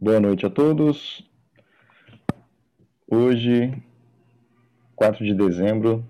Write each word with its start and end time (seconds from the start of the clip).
Boa 0.00 0.20
noite 0.20 0.46
a 0.46 0.50
todos. 0.50 1.28
Hoje, 3.10 3.74
4 4.94 5.24
de 5.24 5.34
dezembro, 5.34 6.04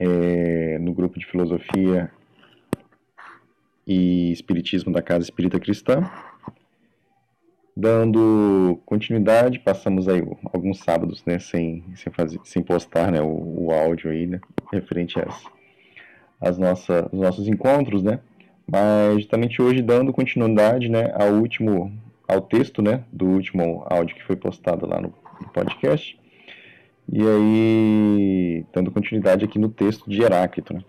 é, 0.00 0.78
no 0.78 0.94
grupo 0.94 1.18
de 1.18 1.26
filosofia 1.26 2.10
e 3.86 4.32
espiritismo 4.32 4.90
da 4.90 5.02
Casa 5.02 5.24
Espírita 5.24 5.60
Cristã. 5.60 6.10
Dando 7.76 8.80
continuidade, 8.86 9.58
passamos 9.58 10.08
aí 10.08 10.22
alguns 10.50 10.78
sábados, 10.78 11.22
né, 11.26 11.38
sem, 11.38 11.84
sem, 11.94 12.10
fazer, 12.14 12.40
sem 12.44 12.62
postar, 12.62 13.12
né, 13.12 13.20
o, 13.20 13.66
o 13.66 13.72
áudio 13.72 14.10
aí, 14.10 14.26
né, 14.26 14.40
referente 14.72 15.20
às, 15.20 15.44
às 16.40 16.56
nossa, 16.56 17.10
os 17.12 17.20
nossos 17.20 17.46
encontros, 17.46 18.02
né, 18.02 18.20
mas 18.66 19.16
justamente 19.16 19.60
hoje 19.60 19.82
dando 19.82 20.14
continuidade, 20.14 20.88
né, 20.88 21.12
ao 21.14 21.34
último 21.34 21.92
ao 22.26 22.40
texto, 22.40 22.82
né, 22.82 23.04
do 23.12 23.26
último 23.26 23.84
áudio 23.88 24.16
que 24.16 24.24
foi 24.24 24.36
postado 24.36 24.86
lá 24.86 25.00
no, 25.00 25.14
no 25.40 25.48
podcast. 25.50 26.18
E 27.12 27.20
aí, 27.20 28.66
dando 28.72 28.90
continuidade 28.90 29.44
aqui 29.44 29.58
no 29.58 29.68
texto 29.68 30.08
de 30.08 30.22
Heráclito, 30.22 30.72
né. 30.72 30.80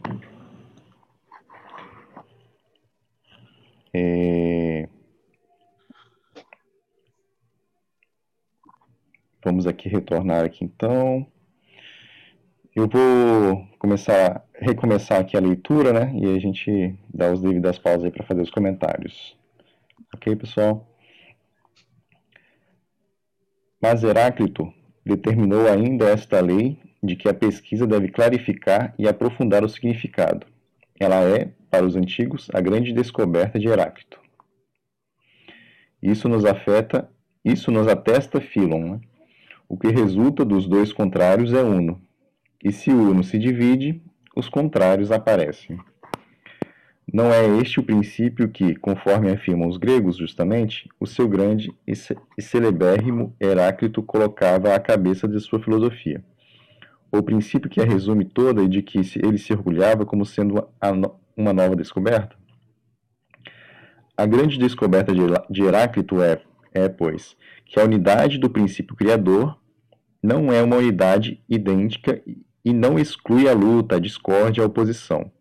É... 3.94 4.90
Vamos 9.44 9.68
aqui 9.68 9.88
retornar 9.88 10.44
aqui 10.44 10.66
então. 10.66 11.28
Eu 12.76 12.90
vou 12.90 13.66
começar, 13.80 14.44
recomeçar 14.54 15.22
aqui 15.22 15.38
a 15.38 15.40
leitura, 15.40 15.94
né? 15.94 16.12
E 16.14 16.36
a 16.36 16.40
gente 16.40 16.94
dá 17.14 17.32
os 17.32 17.42
devidas 17.42 17.78
pausas 17.78 18.06
aí 18.06 18.12
para 18.12 18.26
fazer 18.26 18.42
os 18.42 18.50
comentários. 18.50 19.38
Ok, 20.14 20.36
pessoal? 20.36 20.86
Mas 23.82 24.04
Heráclito 24.04 24.74
determinou 25.06 25.68
ainda 25.68 26.06
esta 26.10 26.40
lei 26.42 26.80
de 27.04 27.16
que 27.16 27.30
a 27.30 27.34
pesquisa 27.34 27.86
deve 27.86 28.10
clarificar 28.10 28.94
e 28.98 29.08
aprofundar 29.08 29.64
o 29.64 29.70
significado. 29.70 30.48
Ela 31.00 31.24
é, 31.24 31.52
para 31.70 31.86
os 31.86 31.96
antigos, 31.96 32.50
a 32.54 32.62
grande 32.62 32.94
descoberta 32.94 33.60
de 33.60 33.68
Heráclito. 33.68 34.20
Isso 36.02 36.28
nos 36.30 36.46
afeta, 36.46 37.10
isso 37.44 37.72
nos 37.72 37.88
atesta 37.88 38.42
Philon. 38.42 38.94
Né? 38.94 39.00
O 39.68 39.78
que 39.78 39.88
resulta 39.88 40.46
dos 40.46 40.68
dois 40.68 40.94
contrários 40.94 41.54
é 41.54 41.62
uno, 41.62 42.02
e 42.64 42.72
se 42.72 42.90
o 42.92 43.12
uno 43.12 43.24
se 43.24 43.38
divide, 43.38 44.02
os 44.36 44.50
contrários 44.50 45.12
aparecem. 45.12 45.78
Não 47.14 47.32
é 47.32 47.46
este 47.60 47.80
o 47.80 47.84
princípio 47.84 48.50
que, 48.50 48.76
conforme 48.76 49.30
afirmam 49.30 49.70
os 49.70 49.78
gregos, 49.78 50.18
justamente, 50.18 50.90
o 51.00 51.06
seu 51.06 51.28
grande 51.28 51.72
e 51.88 52.42
celebérrimo 52.42 53.36
Heráclito 53.40 54.02
colocava 54.02 54.74
à 54.74 54.80
cabeça 54.80 55.28
de 55.28 55.40
sua 55.40 55.60
filosofia. 55.60 56.24
O 57.12 57.22
princípio 57.22 57.70
que 57.70 57.80
a 57.80 57.86
resume 57.86 58.26
toda 58.26 58.64
e 58.64 58.68
de 58.68 58.82
que 58.82 59.00
ele 59.24 59.38
se 59.38 59.54
orgulhava 59.54 60.06
como 60.06 60.26
sendo 60.26 60.68
uma 61.38 61.54
nova 61.54 61.76
descoberta? 61.76 62.36
A 64.18 64.26
grande 64.26 64.58
descoberta 64.58 65.14
de 65.50 65.64
Heráclito 65.64 66.22
é, 66.22 66.42
é, 66.74 66.90
pois, 66.90 67.38
que 67.66 67.80
a 67.80 67.84
unidade 67.84 68.40
do 68.40 68.50
princípio 68.50 68.96
criador 68.96 69.58
não 70.24 70.52
é 70.52 70.62
uma 70.64 70.78
unidade 70.78 71.40
idêntica 71.48 72.20
e 72.64 72.74
não 72.74 72.98
exclui 72.98 73.48
a 73.48 73.54
luta, 73.54 73.98
a 73.98 74.00
discórdia, 74.00 74.64
a 74.64 74.68
oposição 74.68 75.32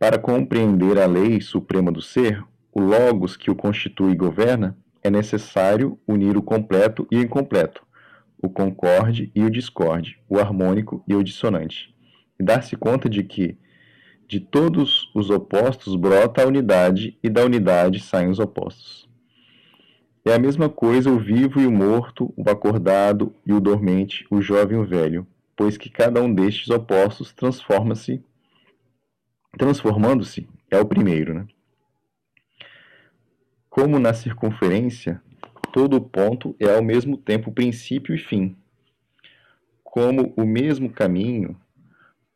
para 0.00 0.18
compreender 0.18 0.98
a 0.98 1.04
lei 1.04 1.42
suprema 1.42 1.92
do 1.92 2.00
ser, 2.00 2.42
o 2.72 2.80
logos 2.80 3.36
que 3.36 3.50
o 3.50 3.54
constitui 3.54 4.12
e 4.12 4.16
governa, 4.16 4.74
é 5.02 5.10
necessário 5.10 5.98
unir 6.08 6.38
o 6.38 6.42
completo 6.42 7.06
e 7.10 7.18
o 7.18 7.22
incompleto, 7.22 7.86
o 8.42 8.48
concorde 8.48 9.30
e 9.34 9.44
o 9.44 9.50
discorde, 9.50 10.18
o 10.26 10.38
harmônico 10.38 11.04
e 11.06 11.14
o 11.14 11.22
dissonante, 11.22 11.94
e 12.38 12.42
dar-se 12.42 12.78
conta 12.78 13.10
de 13.10 13.22
que 13.22 13.58
de 14.26 14.40
todos 14.40 15.10
os 15.14 15.28
opostos 15.28 15.94
brota 15.96 16.42
a 16.42 16.46
unidade 16.46 17.18
e 17.22 17.28
da 17.28 17.44
unidade 17.44 18.00
saem 18.00 18.30
os 18.30 18.38
opostos. 18.38 19.06
É 20.24 20.32
a 20.32 20.38
mesma 20.38 20.70
coisa 20.70 21.10
o 21.10 21.18
vivo 21.18 21.60
e 21.60 21.66
o 21.66 21.70
morto, 21.70 22.32
o 22.38 22.48
acordado 22.48 23.34
e 23.44 23.52
o 23.52 23.60
dormente, 23.60 24.24
o 24.30 24.40
jovem 24.40 24.78
e 24.78 24.80
o 24.80 24.86
velho, 24.86 25.26
pois 25.54 25.76
que 25.76 25.90
cada 25.90 26.22
um 26.22 26.32
destes 26.32 26.70
opostos 26.70 27.34
transforma-se 27.34 28.24
transformando-se 29.58 30.48
é 30.70 30.78
o 30.78 30.86
primeiro. 30.86 31.34
Né? 31.34 31.46
Como 33.68 33.98
na 33.98 34.12
circunferência, 34.12 35.22
todo 35.72 36.00
ponto 36.00 36.54
é 36.58 36.74
ao 36.74 36.82
mesmo 36.82 37.16
tempo 37.16 37.52
princípio 37.52 38.14
e 38.14 38.18
fim. 38.18 38.56
Como 39.82 40.32
o 40.36 40.44
mesmo 40.44 40.90
caminho 40.90 41.56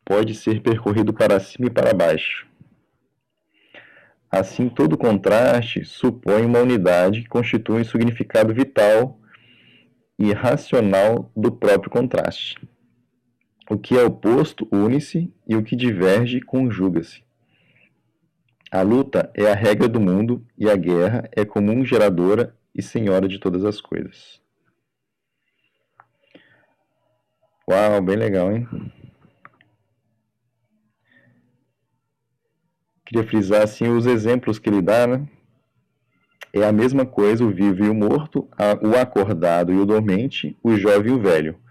pode 0.03 0.35
ser 0.35 0.61
percorrido 0.61 1.13
para 1.13 1.39
cima 1.39 1.67
e 1.67 1.71
para 1.71 1.93
baixo. 1.93 2.47
Assim, 4.29 4.67
todo 4.67 4.97
contraste 4.97 5.85
supõe 5.85 6.45
uma 6.45 6.59
unidade 6.59 7.21
que 7.21 7.29
constitui 7.29 7.81
um 7.81 7.85
significado 7.85 8.53
vital 8.53 9.19
e 10.19 10.33
racional 10.33 11.31
do 11.35 11.51
próprio 11.51 11.89
contraste. 11.89 12.57
O 13.67 13.79
que 13.79 13.97
é 13.97 14.03
oposto 14.03 14.67
une-se 14.71 15.33
e 15.47 15.55
o 15.55 15.63
que 15.63 15.75
diverge 15.75 16.39
conjuga-se. 16.39 17.23
A 18.71 18.83
luta 18.83 19.31
é 19.33 19.51
a 19.51 19.55
regra 19.55 19.87
do 19.87 19.99
mundo 19.99 20.45
e 20.55 20.69
a 20.69 20.75
guerra 20.75 21.27
é 21.31 21.43
comum 21.43 21.83
geradora 21.83 22.55
e 22.75 22.81
senhora 22.83 23.27
de 23.27 23.39
todas 23.39 23.65
as 23.65 23.81
coisas. 23.81 24.39
Uau, 27.67 28.01
bem 28.03 28.15
legal, 28.15 28.51
hein? 28.51 28.67
Queria 33.03 33.27
frisar 33.27 33.63
assim 33.63 33.87
os 33.87 34.05
exemplos 34.05 34.59
que 34.59 34.69
ele 34.69 34.81
dá, 34.81 35.07
né? 35.07 35.27
É 36.53 36.63
a 36.63 36.71
mesma 36.71 37.05
coisa 37.05 37.43
o 37.43 37.51
vivo 37.51 37.83
e 37.83 37.89
o 37.89 37.95
morto, 37.95 38.47
o 38.83 38.95
acordado 38.95 39.73
e 39.73 39.77
o 39.77 39.85
dormente, 39.85 40.55
o 40.61 40.75
jovem 40.77 41.11
e 41.11 41.15
o 41.15 41.19
velho 41.19 41.64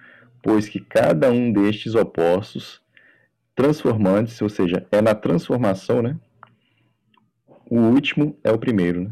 pois 0.45 0.69
que 0.69 0.79
cada 0.79 1.33
um 1.33 1.51
destes 1.51 1.95
opostos 1.95 2.83
transformantes, 3.55 4.43
ou 4.43 4.51
seja, 4.51 4.87
é 4.93 5.01
na 5.01 5.15
transformação, 5.15 6.03
né? 6.03 6.21
O 7.71 7.79
último 7.79 8.39
é 8.45 8.53
o 8.53 8.59
primeiro, 8.59 9.05
né? 9.05 9.11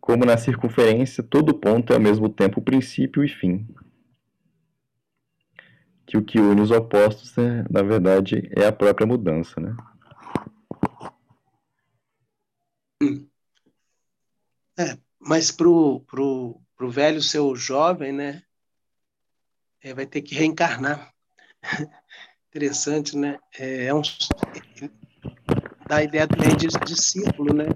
Como 0.00 0.24
na 0.24 0.36
circunferência, 0.36 1.22
todo 1.22 1.54
ponto 1.54 1.92
é 1.92 1.96
ao 1.96 2.02
mesmo 2.02 2.28
tempo 2.28 2.60
princípio 2.60 3.22
e 3.22 3.28
fim. 3.28 3.64
Que 6.04 6.18
o 6.18 6.24
que 6.24 6.40
une 6.40 6.60
os 6.60 6.72
opostos, 6.72 7.36
né, 7.36 7.64
na 7.70 7.82
verdade, 7.82 8.50
é 8.56 8.66
a 8.66 8.72
própria 8.72 9.06
mudança, 9.06 9.60
né? 9.60 9.76
É, 14.76 14.98
mas 15.20 15.52
pro, 15.52 16.00
pro, 16.08 16.60
pro 16.76 16.90
velho 16.90 17.22
ser 17.22 17.38
o 17.38 17.54
jovem, 17.54 18.12
né? 18.12 18.42
É, 19.82 19.94
vai 19.94 20.06
ter 20.06 20.22
que 20.22 20.34
reencarnar. 20.34 21.12
Interessante, 22.48 23.16
né? 23.16 23.38
É, 23.58 23.86
é 23.86 23.94
um, 23.94 24.02
dá 25.86 25.96
a 25.96 26.02
ideia 26.02 26.26
também 26.26 26.56
de 26.56 26.68
discípulo, 26.86 27.54
né? 27.54 27.66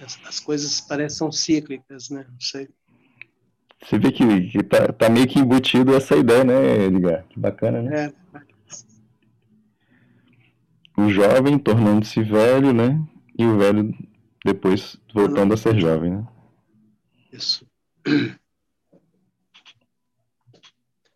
As, 0.00 0.18
as, 0.24 0.40
coisas 0.40 0.80
parecem 0.80 1.30
cíclicas, 1.30 2.08
né? 2.08 2.26
Não 2.30 2.40
sei. 2.40 2.68
Você 3.82 3.98
vê 3.98 4.12
que, 4.12 4.48
que 4.48 4.62
tá, 4.62 4.92
tá, 4.92 5.08
meio 5.08 5.26
que 5.26 5.38
embutido 5.38 5.94
essa 5.94 6.16
ideia, 6.16 6.44
né, 6.44 6.84
Edgar? 6.84 7.24
Que 7.28 7.38
bacana, 7.38 7.82
né? 7.82 8.06
É. 8.06 8.12
O 10.96 11.08
jovem 11.08 11.58
tornando-se 11.58 12.22
velho, 12.22 12.72
né? 12.72 13.02
E 13.38 13.44
o 13.44 13.58
velho 13.58 13.94
depois 14.44 14.98
voltando 15.14 15.54
a 15.54 15.56
ser 15.56 15.78
jovem, 15.78 16.12
né? 16.12 16.28
Isso. 17.32 17.66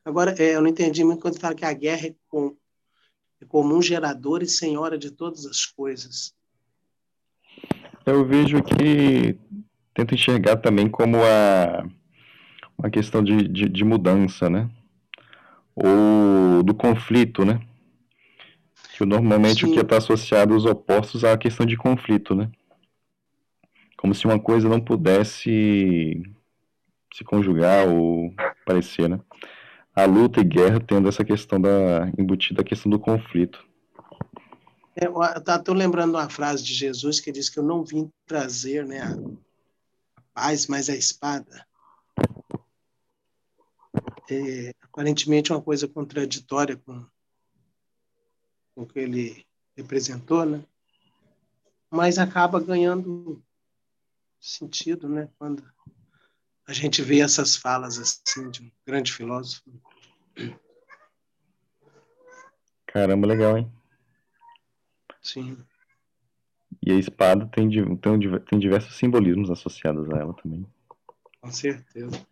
Agora, 0.05 0.35
é, 0.39 0.55
eu 0.55 0.61
não 0.61 0.69
entendi 0.69 1.03
muito 1.03 1.23
quando 1.23 1.41
fala 1.41 1.55
que 1.55 1.65
a 1.65 1.73
guerra 1.73 2.09
é, 2.09 2.15
com, 2.29 2.55
é 3.41 3.47
comum 3.47 3.81
gerador 3.81 4.43
e 4.43 4.47
senhora 4.47 4.99
de 4.99 5.11
todas 5.11 5.47
as 5.47 5.65
coisas. 5.65 6.35
Eu 8.05 8.27
vejo 8.27 8.63
que 8.63 9.39
tento 9.95 10.15
enxergar 10.15 10.57
também 10.59 10.91
como 10.91 11.17
a, 11.17 11.87
uma 12.77 12.91
questão 12.91 13.25
de, 13.25 13.49
de, 13.49 13.67
de 13.67 13.85
mudança, 13.85 14.51
né? 14.51 14.69
Ou 15.75 16.63
do 16.63 16.75
conflito, 16.75 17.45
né? 17.45 17.61
Que 18.97 19.07
normalmente 19.07 19.65
Sim. 19.65 19.71
o 19.71 19.73
que 19.73 19.81
está 19.81 19.97
associado 19.97 20.53
aos 20.53 20.67
opostos 20.67 21.25
é 21.25 21.33
a 21.33 21.39
questão 21.39 21.65
de 21.65 21.79
conflito, 21.79 22.35
né? 22.35 22.51
Como 23.97 24.15
se 24.15 24.27
uma 24.27 24.39
coisa 24.39 24.69
não 24.69 24.81
pudesse 24.81 26.23
se 27.13 27.25
conjugar 27.25 27.89
ou 27.89 28.35
parecer, 28.67 29.09
né? 29.09 29.19
A 29.95 30.05
luta 30.05 30.41
e 30.41 30.45
guerra 30.45 30.81
tendo 30.81 31.09
essa 31.09 31.25
questão 31.25 31.61
da 31.61 32.09
embutida 32.19 32.63
a 32.63 32.65
questão 32.65 32.91
do 32.91 32.99
conflito. 32.99 33.65
É, 34.97 35.07
Estou 35.57 35.75
lembrando 35.75 36.15
uma 36.15 36.29
frase 36.29 36.63
de 36.63 36.73
Jesus 36.73 37.21
que 37.21 37.33
diz 37.33 37.49
que 37.49 37.59
eu 37.59 37.63
não 37.63 37.85
vim 37.85 38.11
trazer 38.27 38.85
né, 38.85 39.01
a 39.03 39.17
paz, 40.33 40.67
mas 40.67 40.89
a 40.89 40.95
espada. 40.95 41.67
É, 44.31 44.75
aparentemente 44.83 45.53
uma 45.53 45.61
coisa 45.61 45.87
contraditória 45.87 46.77
com, 46.77 47.05
com 48.75 48.83
o 48.83 48.87
que 48.87 48.99
ele 48.99 49.47
representou, 49.77 50.47
né? 50.47 50.65
mas 51.91 52.19
acaba 52.19 52.59
ganhando 52.59 53.43
sentido 54.41 55.09
né? 55.09 55.29
quando 55.39 55.63
a 56.67 56.73
gente 56.73 57.03
vê 57.03 57.21
essas 57.21 57.57
falas 57.57 57.99
assim 57.99 58.51
de 58.51 58.63
um 58.63 58.71
grande 58.87 59.13
filósofo. 59.13 59.63
Caramba, 62.87 63.27
legal, 63.27 63.59
hein? 63.59 63.71
Sim. 65.21 65.59
E 66.87 66.93
a 66.93 66.97
espada 66.97 67.47
tem, 67.47 67.69
tem, 67.97 68.41
tem 68.41 68.59
diversos 68.59 68.97
simbolismos 68.97 69.51
associados 69.51 70.09
a 70.11 70.19
ela 70.19 70.35
também. 70.35 70.67
Com 71.41 71.51
certeza. 71.51 72.27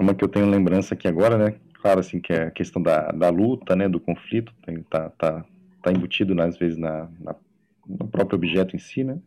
Uma 0.00 0.14
que 0.14 0.24
eu 0.24 0.28
tenho 0.28 0.50
lembrança 0.50 0.94
aqui 0.94 1.06
agora, 1.06 1.38
né? 1.38 1.60
Claro, 1.80 2.00
assim, 2.00 2.20
que 2.20 2.32
é 2.32 2.44
a 2.44 2.50
questão 2.50 2.82
da, 2.82 3.12
da 3.12 3.28
luta, 3.28 3.76
né? 3.76 3.88
Do 3.88 4.00
conflito, 4.00 4.52
tem, 4.64 4.82
tá, 4.84 5.10
tá, 5.10 5.44
tá 5.82 5.92
embutido, 5.92 6.34
né, 6.34 6.44
às 6.44 6.56
vezes, 6.56 6.78
na, 6.78 7.08
na, 7.20 7.34
no 7.86 8.08
próprio 8.08 8.36
objeto 8.36 8.74
em 8.74 8.78
si, 8.78 9.04
né? 9.04 9.20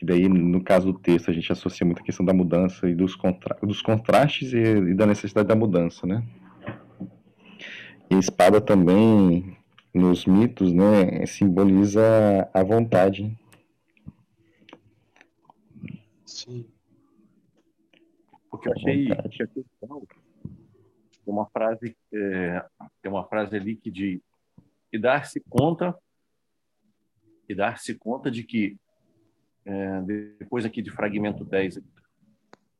Que 0.00 0.06
daí, 0.06 0.30
no 0.30 0.64
caso 0.64 0.90
do 0.90 0.98
texto, 0.98 1.30
a 1.30 1.34
gente 1.34 1.52
associa 1.52 1.84
muito 1.84 2.00
a 2.00 2.02
questão 2.02 2.24
da 2.24 2.32
mudança 2.32 2.88
e 2.88 2.94
dos, 2.94 3.14
contra 3.14 3.54
dos 3.62 3.82
contrastes 3.82 4.50
e, 4.54 4.56
e 4.56 4.94
da 4.94 5.04
necessidade 5.04 5.46
da 5.46 5.54
mudança, 5.54 6.06
né? 6.06 6.26
E 8.10 8.14
a 8.14 8.18
espada 8.18 8.62
também 8.62 9.58
nos 9.92 10.24
mitos, 10.24 10.72
né, 10.72 11.26
simboliza 11.26 12.00
a 12.54 12.62
vontade. 12.62 13.38
Sim. 16.24 16.66
Porque 18.50 18.70
eu 18.70 18.72
achei 18.72 19.04
que 19.04 19.12
a 19.12 19.22
questão 19.28 20.02
tem 20.08 21.34
uma 21.34 21.44
frase 21.44 21.94
é, 22.10 22.64
tem 23.02 23.12
uma 23.12 23.28
frase 23.28 23.54
ali 23.54 23.76
que 23.76 23.90
de 23.90 24.22
e 24.90 24.98
dar-se 24.98 25.40
conta 25.40 25.94
e 27.46 27.54
dar-se 27.54 27.94
conta 27.96 28.30
de 28.30 28.42
que 28.44 28.78
é, 29.64 30.00
depois 30.38 30.64
aqui 30.64 30.82
de 30.82 30.90
fragmento 30.90 31.44
10 31.44 31.76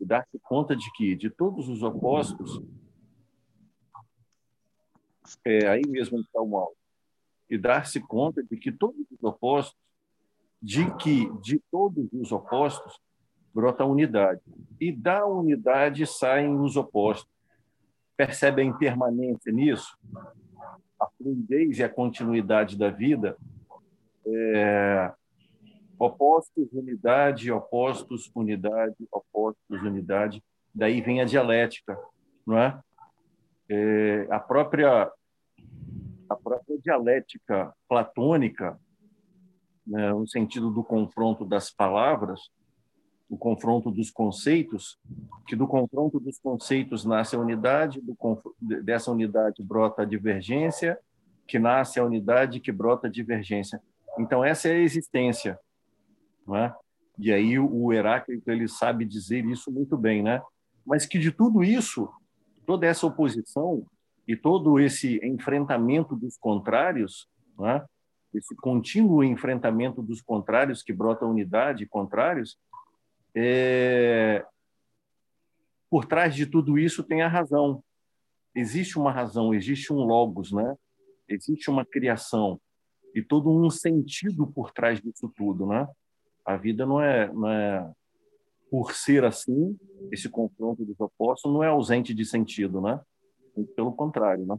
e 0.00 0.04
dar-se 0.04 0.38
conta 0.40 0.74
de 0.74 0.90
que 0.92 1.14
de 1.14 1.28
todos 1.28 1.68
os 1.68 1.82
opostos 1.82 2.62
é, 5.44 5.68
aí 5.68 5.82
mesmo 5.86 6.20
está 6.20 6.40
o 6.40 6.48
mal 6.48 6.74
e 7.50 7.58
dar-se 7.58 8.00
conta 8.00 8.42
de 8.42 8.56
que 8.56 8.70
todos 8.70 9.04
os 9.10 9.22
opostos, 9.24 9.76
de 10.62 10.88
que 10.96 11.28
de 11.40 11.60
todos 11.70 12.08
os 12.12 12.30
opostos 12.30 12.98
brota 13.52 13.82
a 13.82 13.86
unidade. 13.86 14.40
E 14.80 14.92
da 14.92 15.26
unidade 15.26 16.06
saem 16.06 16.56
os 16.60 16.76
opostos. 16.76 17.28
Percebe 18.16 18.62
a 18.62 18.64
impermanência 18.64 19.52
nisso? 19.52 19.98
A 21.00 21.08
fluidez 21.18 21.78
e 21.78 21.82
a 21.82 21.88
continuidade 21.88 22.78
da 22.78 22.88
vida. 22.88 23.36
É... 24.24 25.12
Opostos, 26.00 26.72
unidade, 26.72 27.52
opostos, 27.52 28.30
unidade, 28.34 28.96
opostos, 29.12 29.82
unidade. 29.82 30.42
Daí 30.74 31.02
vem 31.02 31.20
a 31.20 31.26
dialética, 31.26 31.98
não 32.46 32.56
é? 32.56 32.80
é 33.68 34.26
a 34.30 34.40
própria 34.40 35.12
a 36.26 36.36
própria 36.36 36.78
dialética 36.78 37.74
platônica, 37.86 38.80
né, 39.86 40.10
no 40.12 40.26
sentido 40.26 40.70
do 40.70 40.82
confronto 40.82 41.44
das 41.44 41.70
palavras, 41.70 42.48
o 43.28 43.36
confronto 43.36 43.90
dos 43.90 44.10
conceitos, 44.10 44.98
que 45.46 45.54
do 45.54 45.66
confronto 45.66 46.18
dos 46.18 46.38
conceitos 46.38 47.04
nasce 47.04 47.36
a 47.36 47.38
unidade, 47.38 48.00
do, 48.00 48.16
dessa 48.60 49.10
unidade 49.10 49.62
brota 49.62 50.02
a 50.02 50.04
divergência, 50.06 50.98
que 51.46 51.58
nasce 51.58 52.00
a 52.00 52.04
unidade, 52.04 52.58
que 52.58 52.72
brota 52.72 53.06
a 53.06 53.10
divergência. 53.10 53.82
Então, 54.18 54.42
essa 54.42 54.68
é 54.68 54.72
a 54.72 54.78
existência. 54.78 55.58
Não 56.50 56.56
é? 56.56 56.74
E 57.16 57.30
aí 57.30 57.58
o 57.58 57.92
Heráclito 57.92 58.50
ele 58.50 58.66
sabe 58.66 59.04
dizer 59.04 59.44
isso 59.44 59.70
muito 59.70 59.96
bem, 59.96 60.20
né? 60.20 60.42
Mas 60.84 61.06
que 61.06 61.16
de 61.16 61.30
tudo 61.30 61.62
isso, 61.62 62.10
toda 62.66 62.86
essa 62.86 63.06
oposição, 63.06 63.86
e 64.26 64.36
todo 64.36 64.78
esse 64.78 65.20
enfrentamento 65.24 66.16
dos 66.16 66.36
contrários, 66.36 67.28
né? 67.58 67.84
esse 68.32 68.54
contínuo 68.56 69.24
enfrentamento 69.24 70.02
dos 70.02 70.20
contrários 70.20 70.82
que 70.82 70.92
brota 70.92 71.26
unidade, 71.26 71.86
contrários, 71.86 72.58
é... 73.34 74.44
por 75.88 76.04
trás 76.04 76.34
de 76.34 76.46
tudo 76.46 76.78
isso 76.78 77.02
tem 77.02 77.22
a 77.22 77.28
razão. 77.28 77.82
Existe 78.54 78.98
uma 78.98 79.12
razão, 79.12 79.52
existe 79.54 79.92
um 79.92 80.04
logos, 80.04 80.52
né? 80.52 80.76
Existe 81.28 81.70
uma 81.70 81.84
criação 81.84 82.60
e 83.14 83.22
todo 83.22 83.50
um 83.50 83.68
sentido 83.70 84.46
por 84.46 84.72
trás 84.72 85.00
disso 85.00 85.32
tudo, 85.36 85.66
né? 85.66 85.88
A 86.50 86.56
vida 86.56 86.84
não 86.84 87.00
é, 87.00 87.32
não 87.32 87.48
é 87.48 87.90
por 88.70 88.92
ser 88.92 89.24
assim, 89.24 89.76
esse 90.12 90.28
confronto 90.28 90.84
dos 90.84 90.98
opostos 91.00 91.52
não 91.52 91.62
é 91.62 91.68
ausente 91.68 92.12
de 92.12 92.24
sentido, 92.24 92.80
né? 92.80 93.00
pelo 93.76 93.92
contrário, 93.92 94.46
né? 94.46 94.56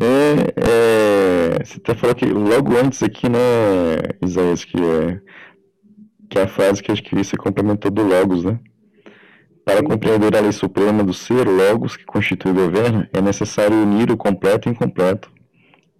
É, 0.00 1.58
é, 1.60 1.64
você 1.64 1.78
até 1.78 1.94
falou 1.94 2.14
que 2.14 2.24
logo 2.24 2.76
antes 2.76 3.02
aqui, 3.02 3.28
né, 3.28 3.38
Isaías, 4.24 4.64
que 4.64 4.76
é, 4.76 5.20
que 6.28 6.38
é 6.38 6.42
a 6.42 6.48
frase 6.48 6.82
que 6.82 6.90
acho 6.90 7.02
que 7.02 7.14
você 7.14 7.36
complementou 7.36 7.90
do 7.90 8.02
Logos, 8.02 8.44
né? 8.44 8.58
Para 9.64 9.82
compreender 9.82 10.36
a 10.36 10.40
lei 10.40 10.52
suprema 10.52 11.04
do 11.04 11.14
ser, 11.14 11.46
Logos, 11.46 11.96
que 11.96 12.04
constitui 12.04 12.50
o 12.50 12.54
governo, 12.54 13.06
é 13.12 13.20
necessário 13.20 13.76
unir 13.76 14.10
o 14.10 14.16
completo 14.16 14.68
e 14.68 14.70
o 14.70 14.72
incompleto, 14.72 15.32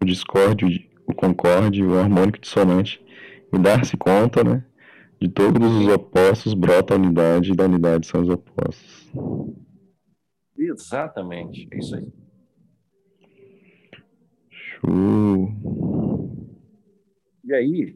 o 0.03 0.05
discorde, 0.05 0.91
o 1.07 1.15
concorde, 1.15 1.85
o 1.85 1.99
harmônico 1.99 2.39
dissonante, 2.39 3.05
e 3.53 3.59
dar-se 3.59 3.97
conta, 3.97 4.43
né, 4.43 4.65
de 5.21 5.29
todos 5.29 5.71
os 5.73 5.87
opostos 5.89 6.55
brota 6.55 6.95
a 6.95 6.97
unidade, 6.97 7.53
e 7.53 7.57
da 7.57 7.65
unidade 7.65 8.07
são 8.07 8.23
os 8.23 8.29
opostos. 8.29 9.11
Exatamente, 10.57 11.69
é 11.71 11.79
isso 11.79 11.97
aí. 11.97 12.09
Show. 14.51 15.49
E 17.45 17.55
aí, 17.55 17.95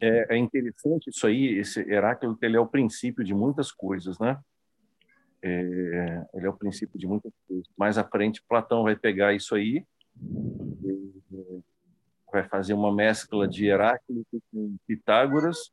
é, 0.00 0.34
é, 0.34 0.36
interessante 0.36 1.10
isso 1.10 1.26
aí, 1.26 1.58
esse 1.58 1.80
Heráclito, 1.80 2.38
ele 2.42 2.56
é 2.56 2.60
o 2.60 2.66
princípio 2.66 3.24
de 3.24 3.34
muitas 3.34 3.70
coisas, 3.70 4.18
né? 4.18 4.38
É, 5.44 6.24
ele 6.34 6.46
é 6.46 6.48
o 6.48 6.56
princípio 6.56 6.98
de 6.98 7.06
muitas 7.06 7.32
coisas. 7.48 7.66
Mais 7.76 7.98
à 7.98 8.04
frente, 8.04 8.42
Platão 8.48 8.84
vai 8.84 8.96
pegar 8.96 9.34
isso 9.34 9.54
aí, 9.54 9.84
vai 12.32 12.48
fazer 12.48 12.72
uma 12.72 12.92
mescla 12.92 13.46
de 13.46 13.66
Heráclito 13.66 14.42
com 14.50 14.76
Pitágoras, 14.86 15.70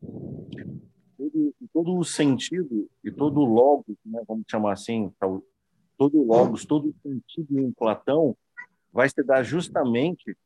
todo, 0.00 1.54
todo 1.72 1.98
o 1.98 2.04
sentido 2.04 2.88
e 3.02 3.10
todo 3.10 3.40
o 3.40 3.44
logos, 3.44 3.96
né, 4.04 4.22
vamos 4.26 4.44
chamar 4.48 4.72
assim, 4.72 5.12
todo 5.98 6.18
o 6.18 6.24
logos, 6.24 6.64
todo 6.64 6.90
o 6.90 6.94
sentido 7.02 7.58
em 7.58 7.72
Platão 7.72 8.36
vai 8.92 9.08
se 9.08 9.22
dar 9.22 9.42
justamente 9.42 10.36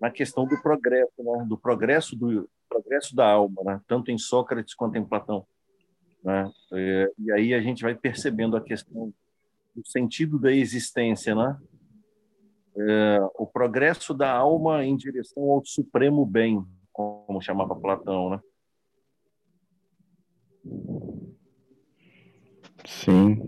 na 0.00 0.10
questão 0.10 0.46
do 0.46 0.60
progresso, 0.60 1.12
né, 1.18 1.46
do 1.48 1.56
progresso 1.56 2.16
do 2.16 2.48
progresso 2.68 3.14
da 3.14 3.30
alma, 3.30 3.62
né, 3.64 3.80
tanto 3.86 4.10
em 4.10 4.18
Sócrates 4.18 4.74
quanto 4.74 4.98
em 4.98 5.04
Platão. 5.04 5.46
Né? 6.24 6.50
É, 6.72 7.12
e 7.18 7.32
aí 7.32 7.54
a 7.54 7.60
gente 7.60 7.82
vai 7.82 7.94
percebendo 7.94 8.56
a 8.56 8.60
questão 8.60 9.12
do 9.76 9.86
sentido 9.86 10.38
da 10.38 10.52
existência, 10.52 11.34
né? 11.34 11.58
É, 12.76 13.20
o 13.36 13.46
progresso 13.46 14.12
da 14.12 14.32
alma 14.32 14.84
em 14.84 14.96
direção 14.96 15.44
ao 15.44 15.64
supremo 15.64 16.26
bem, 16.26 16.64
como 16.92 17.40
chamava 17.40 17.76
Platão, 17.76 18.30
né? 18.30 18.40
Sim. 22.84 23.40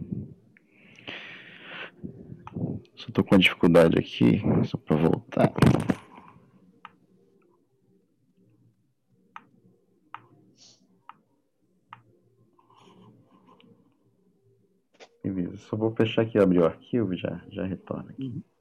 Só 2.94 3.10
tô 3.12 3.24
com 3.24 3.34
uma 3.34 3.40
dificuldade 3.40 3.98
aqui, 3.98 4.40
só 4.64 4.78
para 4.78 4.96
voltar. 4.96 5.52
Beleza, 15.22 15.56
só 15.56 15.76
vou 15.76 15.90
fechar 15.90 16.22
aqui, 16.22 16.38
abrir 16.38 16.60
o 16.60 16.64
arquivo 16.64 17.12
e 17.12 17.16
já, 17.16 17.44
já 17.50 17.66
retorno 17.66 18.10
aqui. 18.10 18.22
Uhum. 18.22 18.55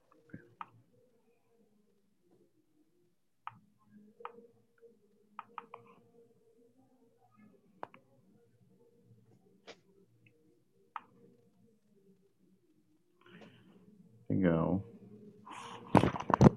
Legal. 14.35 14.83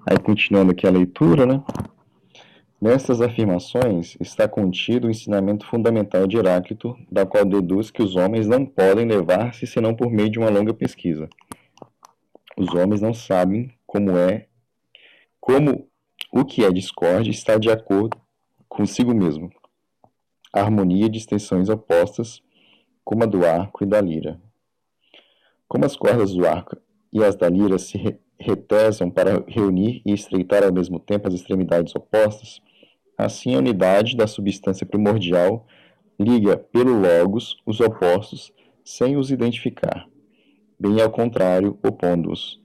Aí, 0.05 0.19
continuando 0.19 0.73
aqui 0.73 0.85
a 0.85 0.91
leitura, 0.91 1.47
né? 1.47 1.63
Nestas 2.81 3.21
afirmações 3.21 4.17
está 4.21 4.49
contido 4.49 5.07
o 5.07 5.11
ensinamento 5.11 5.65
fundamental 5.65 6.27
de 6.27 6.37
Heráclito, 6.37 6.97
da 7.09 7.25
qual 7.25 7.45
deduz 7.45 7.93
que 7.93 8.03
os 8.03 8.17
homens 8.17 8.49
não 8.49 8.67
podem 8.67 9.07
levar-se 9.07 9.65
senão 9.65 9.95
por 9.95 10.11
meio 10.11 10.29
de 10.29 10.41
uma 10.41 10.51
longa 10.51 10.75
pesquisa. 10.75 11.29
Os 12.57 12.75
homens 12.75 13.01
não 13.01 13.15
sabem 13.15 13.73
como 13.87 14.11
é, 14.11 14.49
como 15.41 15.89
o 16.33 16.45
que 16.45 16.65
é 16.65 16.73
discórdia 16.73 17.31
está 17.31 17.59
de 17.59 17.71
acordo 17.71 18.21
consigo 18.69 19.15
mesmo. 19.15 19.53
A 20.53 20.63
harmonia 20.63 21.09
de 21.09 21.19
extensões 21.19 21.69
opostas, 21.69 22.43
como 23.05 23.23
a 23.23 23.27
do 23.27 23.47
arco 23.47 23.85
e 23.85 23.87
da 23.87 24.01
lira. 24.01 24.41
Como 25.69 25.85
as 25.85 25.95
cordas 25.95 26.35
do 26.35 26.45
arco 26.45 26.77
e 27.12 27.23
as 27.23 27.37
da 27.37 27.49
lira 27.49 27.79
se 27.79 28.19
retesam 28.38 29.11
para 29.11 29.45
reunir 29.47 30.03
e 30.05 30.12
estreitar 30.12 30.62
ao 30.62 30.73
mesmo 30.73 30.99
tempo 30.99 31.29
as 31.29 31.35
extremidades 31.35 31.95
opostas, 31.95 32.61
Assim, 33.19 33.57
a 33.57 33.59
unidade 33.59 34.17
da 34.17 34.29
substância 34.29 34.87
primordial 34.87 35.67
liga 36.21 36.57
pelo 36.57 36.93
logos 36.93 37.57
os 37.67 37.81
opostos 37.81 38.53
sem 38.85 39.17
os 39.17 39.33
identificar, 39.33 40.09
bem 40.79 41.00
ao 41.03 41.11
contrário, 41.11 41.77
opondo-os. 41.85 42.61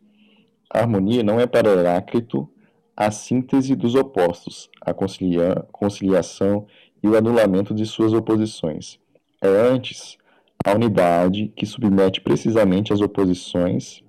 A 0.69 0.81
harmonia 0.81 1.23
não 1.23 1.39
é 1.39 1.47
para 1.47 1.71
Heráclito 1.71 2.47
a 2.95 3.09
síntese 3.09 3.75
dos 3.75 3.95
opostos, 3.95 4.69
a 4.79 4.93
concilia 4.93 5.65
conciliação 5.71 6.67
e 7.01 7.07
o 7.07 7.17
anulamento 7.17 7.73
de 7.73 7.88
suas 7.88 8.13
oposições. 8.13 9.00
É 9.41 9.47
antes 9.47 10.19
a 10.63 10.71
unidade 10.75 11.51
que 11.55 11.65
submete 11.65 12.21
precisamente 12.21 12.93
as 12.93 13.01
oposições 13.01 14.03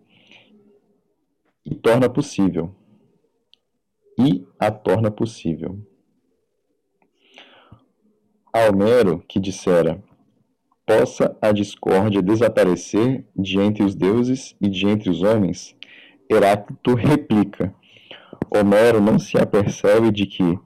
e 1.64 1.74
torna 1.74 2.08
possível. 2.08 2.74
E 4.18 4.46
a 4.58 4.70
torna 4.70 5.10
possível. 5.10 5.78
Homero, 8.54 9.24
que 9.26 9.40
dissera: 9.40 10.02
Possa 10.86 11.36
a 11.42 11.50
discórdia 11.50 12.22
desaparecer 12.22 13.24
de 13.34 13.58
entre 13.58 13.82
os 13.82 13.94
deuses 13.94 14.54
e 14.60 14.68
de 14.68 14.86
entre 14.86 15.10
os 15.10 15.22
homens? 15.22 15.74
Heráclito 16.30 16.94
replica: 16.94 17.74
Homero 18.48 19.00
não 19.00 19.18
se 19.18 19.36
apercebe 19.36 20.12
de 20.12 20.26
que 20.26 20.58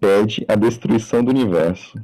pede 0.00 0.44
a 0.48 0.56
destruição 0.56 1.22
do 1.22 1.30
universo. 1.30 2.02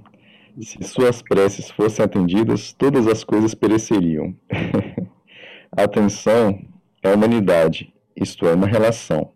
Se 0.60 0.82
suas 0.84 1.20
preces 1.20 1.70
fossem 1.70 2.04
atendidas, 2.04 2.72
todas 2.72 3.06
as 3.06 3.24
coisas 3.24 3.54
pereceriam. 3.54 4.34
Atenção 5.72 6.64
é 7.02 7.10
a 7.10 7.14
humanidade, 7.14 7.92
isto 8.16 8.46
é, 8.46 8.54
uma 8.54 8.66
relação, 8.66 9.32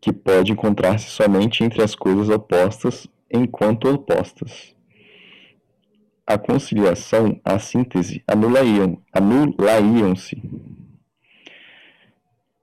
que 0.00 0.12
pode 0.12 0.52
encontrar-se 0.52 1.08
somente 1.08 1.62
entre 1.62 1.82
as 1.82 1.94
coisas 1.94 2.28
opostas 2.28 3.06
enquanto 3.30 3.88
opostas. 3.88 4.74
A 6.26 6.36
conciliação, 6.36 7.40
a 7.44 7.58
síntese, 7.58 8.22
anulariam, 8.26 8.98
anulariam-se. 9.12 10.42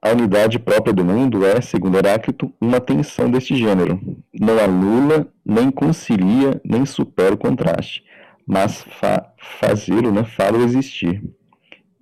A 0.01 0.09
unidade 0.11 0.57
própria 0.57 0.93
do 0.93 1.05
mundo 1.05 1.45
é, 1.45 1.61
segundo 1.61 1.97
Heráclito, 1.97 2.51
uma 2.59 2.81
tensão 2.81 3.29
deste 3.29 3.55
gênero. 3.55 3.99
Não 4.33 4.59
anula, 4.59 5.31
nem 5.45 5.69
concilia, 5.69 6.59
nem 6.65 6.85
supera 6.85 7.35
o 7.35 7.37
contraste, 7.37 8.03
mas 8.47 8.81
fa 8.99 9.31
fazê-lo, 9.37 10.11
né, 10.11 10.23
fá-lo 10.23 10.63
existir 10.63 11.23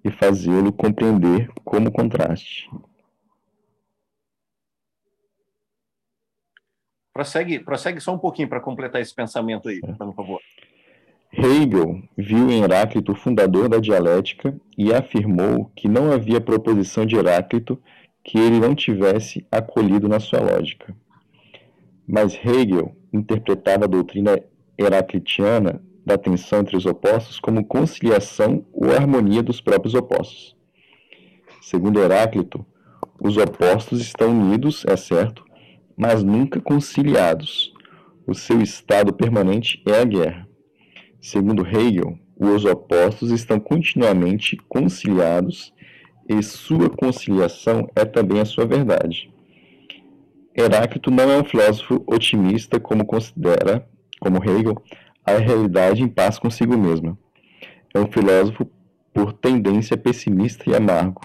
e 0.10 0.12
fazê-lo 0.12 0.74
compreender 0.74 1.50
como 1.64 1.92
contraste. 1.92 2.70
Prossegue, 7.14 7.60
prossegue 7.60 8.00
só 8.00 8.14
um 8.14 8.20
pouquinho 8.20 8.48
para 8.48 8.60
completar 8.60 9.02
esse 9.02 9.14
pensamento 9.14 9.70
aí, 9.70 9.80
por 9.80 10.16
favor. 10.16 10.40
Hegel 11.32 12.02
viu 12.18 12.50
em 12.50 12.64
Heráclito 12.64 13.12
o 13.12 13.16
fundador 13.16 13.70
da 13.70 13.78
dialética 13.78 14.56
e 14.78 14.94
afirmou 14.94 15.72
que 15.76 15.88
não 15.88 16.12
havia 16.12 16.42
proposição 16.42 17.06
de 17.06 17.16
Heráclito 17.16 17.82
que 18.24 18.38
ele 18.38 18.60
não 18.60 18.74
tivesse 18.74 19.46
acolhido 19.52 20.08
na 20.08 20.20
sua 20.20 20.40
lógica. 20.40 20.96
Mas 22.08 22.34
Hegel 22.34 22.96
interpretava 23.14 23.86
a 23.86 23.88
doutrina 23.88 24.42
heraclitiana 24.78 25.84
da 26.10 26.18
tensão 26.18 26.62
entre 26.62 26.76
os 26.76 26.88
opostos 26.88 27.40
como 27.40 27.64
conciliação 27.64 28.66
ou 28.74 28.92
harmonia 28.92 29.44
dos 29.44 29.62
próprios 29.62 29.94
opostos. 29.94 30.58
Segundo 31.62 32.02
Heráclito, 32.02 32.66
os 33.22 33.38
opostos 33.38 34.02
estão 34.02 34.32
unidos, 34.32 34.84
é 34.88 34.98
certo, 34.98 35.46
mas 35.96 36.24
nunca 36.24 36.60
conciliados. 36.60 37.72
O 38.26 38.34
seu 38.34 38.60
estado 38.60 39.14
permanente 39.14 39.84
é 39.86 40.02
a 40.02 40.04
guerra. 40.04 40.48
Segundo 41.22 41.68
Hegel, 41.68 42.18
os 42.40 42.66
opostos 42.66 43.30
estão 43.30 43.60
continuamente 43.60 44.58
conciliados 44.68 45.72
e 46.28 46.42
sua 46.42 46.90
conciliação 46.90 47.88
é 47.96 48.04
também 48.04 48.40
a 48.40 48.46
sua 48.46 48.66
verdade. 48.66 49.32
Heráclito 50.58 51.12
não 51.12 51.30
é 51.30 51.40
um 51.40 51.44
filósofo 51.44 52.04
otimista 52.08 52.80
como 52.80 53.06
considera, 53.06 53.88
como 54.20 54.44
Hegel, 54.44 54.82
a 55.36 55.40
realidade 55.40 56.04
em 56.04 56.08
paz 56.08 56.38
consigo 56.40 56.78
mesma. 56.78 57.18
É 57.94 58.00
um 58.00 58.12
filósofo 58.12 58.70
por 59.14 59.34
tendência 59.34 59.98
pessimista 59.98 60.70
e 60.70 60.76
amargo. 60.76 61.22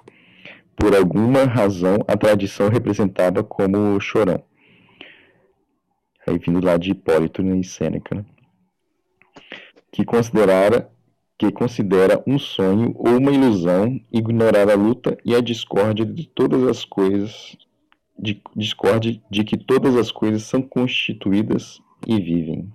Por 0.76 0.94
alguma 0.94 1.44
razão, 1.44 1.98
a 2.08 2.16
tradição 2.16 2.68
representava 2.68 3.44
como 3.44 4.00
chorão 4.00 4.42
aí 6.26 6.38
vindo 6.38 6.64
lá 6.64 6.76
de 6.76 6.90
Hipólito 6.92 7.42
né, 7.42 7.56
e 7.56 7.64
Sêneca, 7.64 8.14
né? 8.14 8.24
que 9.92 10.04
considerara 10.04 10.90
que 11.36 11.50
considera 11.50 12.22
um 12.26 12.38
sonho 12.38 12.94
ou 12.96 13.18
uma 13.18 13.32
ilusão 13.32 14.00
ignorar 14.12 14.70
a 14.70 14.74
luta 14.74 15.18
e 15.24 15.34
a 15.34 15.40
discórdia 15.40 16.06
de 16.06 16.28
todas 16.28 16.62
as 16.62 16.84
coisas, 16.84 17.56
de, 18.16 18.40
discórdia 18.54 19.20
de 19.28 19.42
que 19.42 19.56
todas 19.56 19.96
as 19.96 20.12
coisas 20.12 20.44
são 20.44 20.62
constituídas 20.62 21.82
e 22.06 22.20
vivem. 22.20 22.72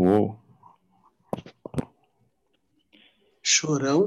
Uou. 0.00 0.34
Chorão. 3.42 4.06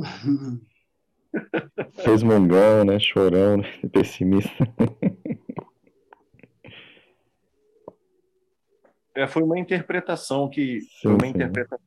Resmungão, 2.04 2.84
né? 2.84 3.00
Chorão, 3.00 3.58
né? 3.58 3.64
pessimista. 3.94 4.50
É, 9.16 9.28
foi 9.28 9.44
uma 9.44 9.60
interpretação 9.60 10.50
que 10.50 10.82
sim, 10.82 10.90
foi 11.04 11.14
uma 11.14 11.28
interpretação 11.28 11.86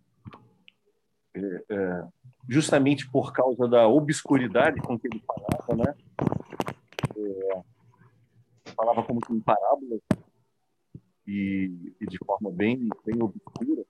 é, 1.34 1.64
é, 1.68 2.04
justamente 2.48 3.10
por 3.10 3.32
causa 3.32 3.66
da 3.66 3.88
obscuridade 3.88 4.80
com 4.80 4.96
que 4.96 5.08
ele 5.08 5.20
falava, 5.26 5.74
né? 5.74 5.94
É, 7.16 7.60
falava 8.72 9.02
como 9.02 9.20
que 9.20 9.32
em 9.32 9.40
parábolas 9.40 10.00
e, 11.26 11.94
e, 12.00 12.06
de 12.06 12.18
forma 12.18 12.50
bem 12.50 12.88
bem 13.04 13.22
obscura. 13.22 13.84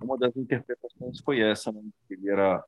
Uma 0.00 0.16
das 0.16 0.36
interpretações 0.36 1.20
foi 1.20 1.40
essa, 1.40 1.72
né? 1.72 1.82
Ele 2.08 2.30
era 2.30 2.64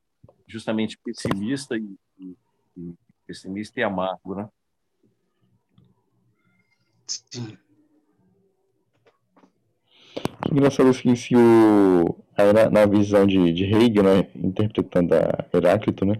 justamente 0.47 0.97
pessimista 0.97 1.77
e, 1.77 1.95
e, 2.19 2.35
e 2.77 2.93
pessimista 3.25 3.79
e 3.79 3.83
amargo, 3.83 4.35
né? 4.35 4.49
Sim. 7.07 7.57
Engraçado 10.51 10.89
assim, 10.89 11.15
se 11.15 11.35
o, 11.35 12.15
na, 12.37 12.69
na 12.69 12.85
visão 12.85 13.25
de, 13.25 13.53
de 13.53 13.63
Hegel, 13.65 14.03
né, 14.03 14.27
interpretando 14.35 15.13
a 15.13 15.45
Heráclito, 15.53 16.05
né, 16.05 16.15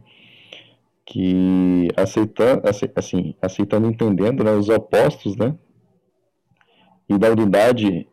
que 1.06 1.90
aceitando, 1.98 2.62
assim, 2.96 3.36
aceitando 3.42 3.88
entendendo 3.88 4.44
né, 4.44 4.52
os 4.52 4.70
opostos, 4.70 5.36
né, 5.36 5.56
e 7.16 7.18
da 7.18 7.32
unidade, 7.32 8.08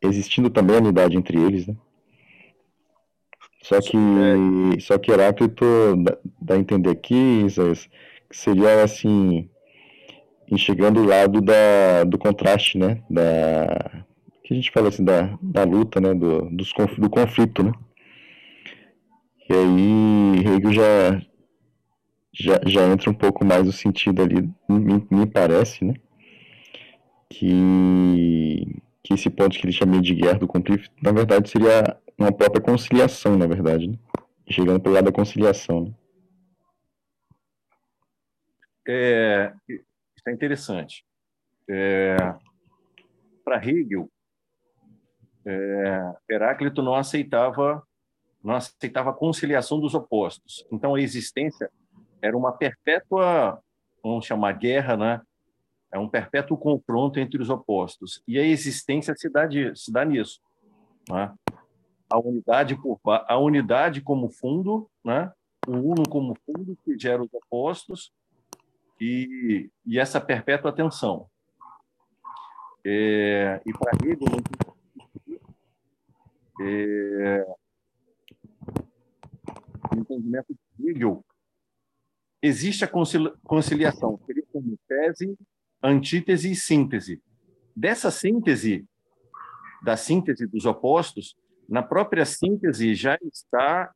existindo 0.00 0.50
também 0.50 0.76
a 0.76 0.80
unidade 0.80 1.16
entre 1.16 1.40
eles, 1.40 1.66
né, 1.66 1.76
só 3.62 3.80
que, 3.80 3.96
é. 3.96 4.80
só 4.80 4.96
que 4.96 5.10
Heráclito 5.10 5.64
dá, 5.96 6.16
dá 6.40 6.54
a 6.54 6.58
entender 6.58 6.90
aqui, 6.90 7.46
que 8.30 8.36
seria 8.36 8.84
assim, 8.84 9.50
enxergando 10.48 11.00
o 11.00 11.04
lado 11.04 11.40
da, 11.40 12.04
do 12.04 12.16
contraste, 12.16 12.78
né, 12.78 13.02
da 13.10 14.04
que 14.44 14.54
a 14.54 14.56
gente 14.56 14.70
fala 14.70 14.88
assim 14.88 15.04
da, 15.04 15.36
da 15.42 15.64
luta, 15.64 16.00
né, 16.00 16.14
do, 16.14 16.48
dos, 16.50 16.72
do 16.96 17.10
conflito, 17.10 17.64
né? 17.64 17.72
E 19.50 19.52
aí 19.52 20.38
Hegel 20.46 20.72
já, 20.72 21.22
já, 22.32 22.60
já 22.64 22.86
entra 22.86 23.10
um 23.10 23.14
pouco 23.14 23.44
mais 23.44 23.66
no 23.66 23.72
sentido 23.72 24.22
ali, 24.22 24.48
me, 24.68 25.04
me 25.10 25.26
parece, 25.26 25.84
né? 25.84 25.94
Que, 27.30 28.80
que 29.02 29.14
esse 29.14 29.28
ponto 29.28 29.58
que 29.58 29.66
ele 29.66 29.72
chama 29.72 30.00
de 30.00 30.14
guerra 30.14 30.38
do 30.38 30.46
conflito, 30.46 30.90
na 31.02 31.12
verdade, 31.12 31.50
seria 31.50 31.98
uma 32.16 32.32
própria 32.32 32.62
conciliação, 32.62 33.36
na 33.36 33.46
verdade, 33.46 33.88
né? 33.88 33.98
Chegando 34.48 34.80
pelo 34.80 34.94
lado 34.94 35.06
da 35.06 35.12
conciliação, 35.12 35.86
né? 35.86 35.94
é, 38.88 39.52
isso 39.68 40.28
é 40.28 40.32
interessante. 40.32 41.04
É, 41.68 42.16
Para 43.44 43.56
Hegel, 43.56 44.08
é, 45.44 46.14
Heráclito 46.30 46.82
não 46.82 46.94
aceitava 46.94 47.82
não 48.42 48.54
aceitava 48.54 49.10
a 49.10 49.14
conciliação 49.14 49.80
dos 49.80 49.92
opostos. 49.92 50.64
Então 50.70 50.94
a 50.94 51.00
existência 51.00 51.68
era 52.22 52.36
uma 52.36 52.52
perpétua, 52.52 53.60
vamos 54.00 54.24
chamar 54.24 54.52
guerra, 54.52 54.96
né? 54.96 55.20
É 55.92 55.98
um 55.98 56.08
perpétuo 56.08 56.56
confronto 56.56 57.18
entre 57.18 57.40
os 57.40 57.48
opostos. 57.48 58.22
E 58.26 58.38
a 58.38 58.42
existência 58.42 59.14
se 59.16 59.28
dá, 59.28 59.46
de, 59.46 59.74
se 59.76 59.92
dá 59.92 60.04
nisso. 60.04 60.40
Né? 61.08 61.32
A 62.10 62.18
unidade 62.18 62.76
por, 62.76 63.00
a 63.04 63.38
unidade 63.38 64.00
como 64.00 64.30
fundo, 64.30 64.90
né? 65.04 65.32
o 65.66 65.72
uno 65.72 66.02
como 66.08 66.36
fundo 66.44 66.76
que 66.84 66.98
gera 66.98 67.22
os 67.22 67.32
opostos 67.32 68.12
e, 69.00 69.70
e 69.84 69.98
essa 69.98 70.20
perpétua 70.20 70.72
tensão. 70.72 71.28
É, 72.84 73.60
e 73.66 73.72
para 73.72 73.92
Hegel, 74.04 74.28
é, 76.60 77.46
entendimento 79.92 80.54
de 80.78 80.90
Hegel, 80.90 81.24
existe 82.40 82.84
a 82.84 82.88
conciliação, 83.44 84.20
seria 84.24 84.44
como 84.52 84.78
tese, 84.86 85.36
antítese 85.86 86.50
e 86.50 86.56
síntese. 86.56 87.20
Dessa 87.74 88.10
síntese, 88.10 88.84
da 89.82 89.96
síntese 89.96 90.46
dos 90.46 90.64
opostos, 90.64 91.36
na 91.68 91.82
própria 91.82 92.24
síntese 92.24 92.94
já 92.94 93.18
está 93.22 93.92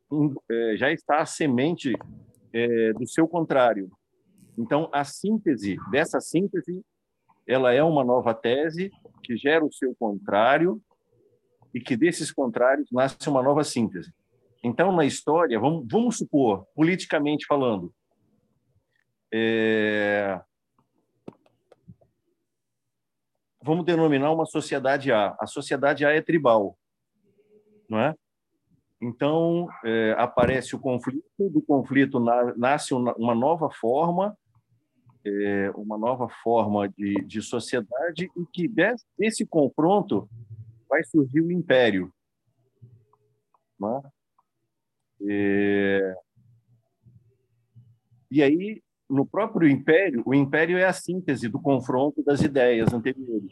é, 0.51 0.77
já 0.77 0.93
está 0.93 1.21
a 1.21 1.27
semente 1.27 1.93
é, 2.53 2.93
do 2.93 3.07
seu 3.07 3.27
contrário. 3.29 3.91
Então, 4.59 4.91
a 4.93 5.05
síntese 5.05 5.77
dessa 5.91 6.21
síntese, 6.21 6.83
ela 7.47 7.73
é 7.73 7.83
uma 7.83 8.05
nova 8.05 8.35
tese 8.35 8.91
que 9.23 9.37
gera 9.37 9.65
o 9.65 9.73
seu 9.73 9.95
contrário 9.95 10.81
e 11.73 11.81
que 11.81 11.97
desses 11.97 12.31
contrários 12.33 12.89
nasce 12.91 13.29
uma 13.29 13.43
nova 13.43 13.65
síntese. 13.65 14.13
Então, 14.63 14.93
na 14.93 15.07
história, 15.07 15.59
vamos, 15.59 15.87
vamos 15.89 16.19
supor, 16.19 16.67
politicamente 16.75 17.47
falando, 17.47 17.95
é... 19.33 20.41
vamos 23.63 23.85
denominar 23.85 24.33
uma 24.33 24.47
sociedade 24.47 25.13
A. 25.13 25.37
A 25.39 25.47
sociedade 25.47 26.05
A 26.05 26.11
é 26.11 26.21
tribal, 26.21 26.77
não 27.89 27.99
é? 27.99 28.15
Então, 29.03 29.69
é, 29.85 30.15
aparece 30.19 30.77
o 30.77 30.79
conflito, 30.79 31.25
do 31.39 31.63
conflito 31.63 32.21
na, 32.21 32.55
nasce 32.57 32.93
uma 32.93 33.35
nova 33.35 33.71
forma, 33.71 34.37
é, 35.25 35.71
uma 35.75 35.97
nova 35.97 36.29
forma 36.43 36.89
de, 36.89 37.15
de 37.25 37.41
sociedade, 37.41 38.31
e 38.37 38.47
que 38.53 38.69
desse, 38.69 39.07
desse 39.19 39.47
confronto 39.47 40.29
vai 40.89 41.03
surgir 41.05 41.41
o 41.41 41.51
império. 41.51 42.13
Não 43.79 43.99
é? 43.99 44.03
É... 45.23 46.15
E 48.31 48.43
aí, 48.43 48.83
no 49.11 49.27
próprio 49.27 49.69
império, 49.69 50.23
o 50.25 50.33
império 50.33 50.79
é 50.79 50.85
a 50.85 50.93
síntese 50.93 51.49
do 51.49 51.61
confronto 51.61 52.23
das 52.23 52.41
ideias 52.41 52.93
anteriores. 52.93 53.51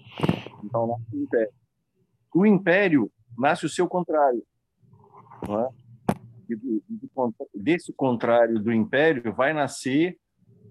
Então, 0.64 0.86
nasce 0.86 1.16
o 1.16 1.22
império. 1.22 1.52
O 2.34 2.46
império 2.46 3.12
nasce 3.36 3.66
o 3.66 3.68
seu 3.68 3.88
contrário. 3.88 4.42
É? 5.42 6.14
E 6.50 6.56
do, 6.56 6.82
do, 6.88 7.32
desse 7.54 7.92
contrário 7.92 8.58
do 8.58 8.72
império 8.72 9.32
vai 9.34 9.52
nascer 9.52 10.16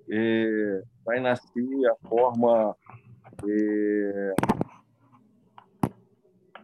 é, 0.09 0.81
vai 1.05 1.19
nascer 1.19 1.65
a 1.91 2.07
forma 2.07 2.75
é, 3.47 4.35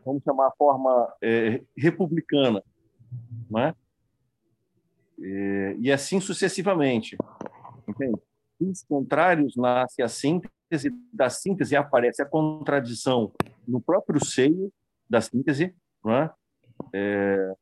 vamos 0.05 0.23
chamar 0.23 0.47
a 0.47 0.51
forma 0.57 1.13
é, 1.21 1.61
republicana, 1.77 2.63
não 3.49 3.59
é? 3.59 3.75
e 5.79 5.91
assim 5.91 6.19
sucessivamente. 6.19 7.15
Entende? 7.87 8.19
Os 8.59 8.83
contrários 8.83 9.55
nasce 9.55 10.01
a 10.01 10.07
síntese, 10.07 10.89
da 11.11 11.29
síntese 11.29 11.75
aparece 11.75 12.21
a 12.21 12.25
contradição 12.25 13.31
no 13.67 13.81
próprio 13.81 14.23
seio 14.23 14.71
da 15.09 15.21
síntese, 15.21 15.75
né? 16.03 16.29
É, 16.93 17.53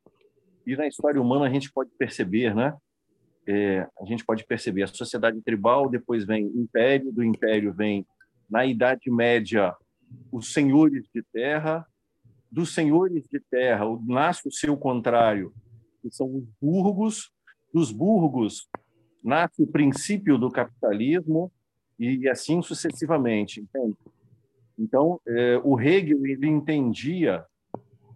e 0.66 0.76
na 0.76 0.88
história 0.88 1.22
humana 1.22 1.46
a 1.46 1.50
gente 1.50 1.72
pode 1.72 1.90
perceber, 1.98 2.56
né? 2.56 2.76
É, 3.48 3.88
a 4.00 4.06
gente 4.06 4.24
pode 4.24 4.46
perceber 4.46 4.84
a 4.84 4.88
sociedade 4.88 5.42
tribal, 5.42 5.90
depois 5.90 6.26
vem 6.26 6.46
império, 6.46 7.12
do 7.12 7.24
império 7.24 7.74
vem 7.74 8.06
na 8.50 8.66
Idade 8.66 9.10
Média 9.10 9.76
os 10.32 10.54
senhores 10.54 11.08
de 11.14 11.24
terra, 11.32 11.86
dos 12.52 12.74
senhores 12.74 13.26
de 13.28 13.40
terra 13.40 13.86
nasce 14.06 14.48
o 14.48 14.52
seu 14.52 14.78
contrário, 14.78 15.54
que 16.02 16.12
são 16.12 16.28
os 16.36 16.44
burgos, 16.62 17.32
dos 17.74 17.92
burgos 17.92 18.68
nasce 19.24 19.62
o 19.64 19.68
princípio 19.68 20.38
do 20.38 20.50
capitalismo 20.50 21.52
e 22.00 22.28
assim 22.28 22.62
sucessivamente, 22.62 23.62
entende? 23.62 23.96
Então, 24.78 25.20
é, 25.28 25.60
o 25.64 25.80
Hegel 25.80 26.26
ele 26.26 26.48
entendia 26.48 27.46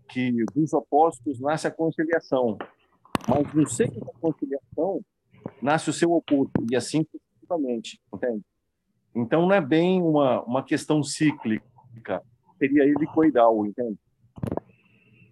que 0.09 0.43
dos 0.53 0.73
opostos 0.73 1.39
nasce 1.39 1.67
a 1.67 1.71
conciliação, 1.71 2.57
mas 3.27 3.53
no 3.53 3.67
seio 3.67 3.99
da 3.99 4.11
conciliação 4.19 5.01
nasce 5.61 5.89
o 5.89 5.93
seu 5.93 6.11
oposto 6.11 6.65
e 6.71 6.75
assim 6.75 7.05
sucessivamente, 7.11 7.99
entende? 8.13 8.43
Então, 9.15 9.43
não 9.43 9.53
é 9.53 9.61
bem 9.61 10.01
uma, 10.01 10.43
uma 10.43 10.63
questão 10.63 11.03
cíclica, 11.03 12.21
seria 12.57 12.83
helicoidal, 12.83 13.65
entende? 13.65 13.97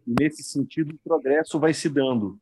Nesse 0.06 0.44
sentido, 0.44 0.94
o 0.94 1.00
progresso 1.04 1.60
vai 1.60 1.74
se 1.74 1.90
dando. 1.90 2.38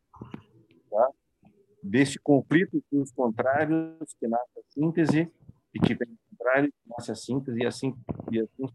Deste 1.83 2.19
conflito 2.19 2.83
dos 2.91 3.11
contrários 3.11 4.13
que 4.19 4.27
nasce 4.27 4.59
a 4.59 4.61
síntese 4.71 5.31
e 5.73 5.79
que 5.79 5.95
vem 5.95 6.17
contrário 6.29 6.69
que 6.69 6.89
nasce 6.89 7.11
a 7.11 7.15
síntese 7.15 7.59
e 7.59 7.65
assim 7.65 7.95
e 8.31 8.39
assim 8.39 8.65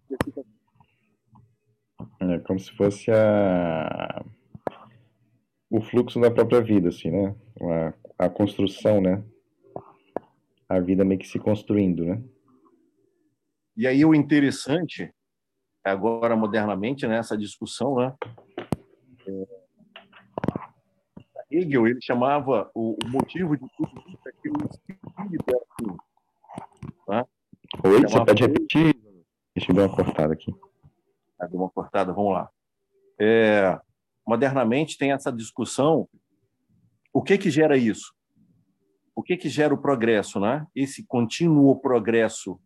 é 2.21 2.38
como 2.40 2.59
se 2.59 2.73
fosse 2.73 3.11
a 3.11 4.25
o 5.71 5.81
fluxo 5.81 6.21
da 6.21 6.31
própria 6.31 6.61
vida 6.61 6.88
assim 6.88 7.11
né? 7.11 7.35
A, 8.19 8.27
a 8.27 8.31
construção 8.31 9.01
né? 9.01 9.23
A 10.69 10.81
vida 10.81 11.05
meio 11.05 11.21
que 11.21 11.29
se 11.29 11.38
construindo 11.38 12.05
né? 12.05 12.23
E 13.77 13.87
aí 13.87 14.05
o 14.05 14.14
interessante 14.14 15.12
agora 15.85 16.35
modernamente 16.35 17.07
nessa 17.07 17.35
né, 17.35 17.40
discussão 17.40 17.97
né? 17.97 18.14
É, 19.27 19.56
Hegel 21.57 21.87
ele 21.87 22.01
chamava 22.03 22.71
o, 22.75 22.97
o 23.03 23.09
motivo 23.09 23.57
de 23.57 23.66
tudo 23.77 23.90
isso 24.09 24.29
é 24.29 24.33
que 24.33 24.49
o 24.49 24.57
espírito 24.71 25.45
é 25.51 25.57
assim. 25.57 25.97
Tá? 27.07 27.27
Oi, 27.85 28.01
você 28.03 28.25
pode 28.25 28.42
repetir? 28.42 28.95
Deixa 29.55 29.73
eu 29.73 29.77
dar 29.77 29.87
uma 29.87 29.97
cortada 29.97 30.35
aqui. 30.35 30.55
Ah, 31.40 31.47
deu 31.47 31.61
uma 31.61 31.71
cortada, 31.71 32.12
vamos 32.12 32.35
lá. 32.35 32.51
É, 33.19 33.79
modernamente 34.27 34.99
tem 34.99 35.12
essa 35.12 35.33
discussão. 35.33 36.09
O 37.12 37.23
que 37.23 37.38
que 37.38 37.51
gera 37.51 37.77
isso? 37.77 38.14
O 39.14 39.23
que 39.23 39.37
que 39.37 39.49
gera 39.49 39.73
o 39.73 39.79
progresso, 39.79 40.38
né? 40.38 40.66
Esse 40.75 41.07
contínuo 41.07 41.81
progresso 41.81 42.61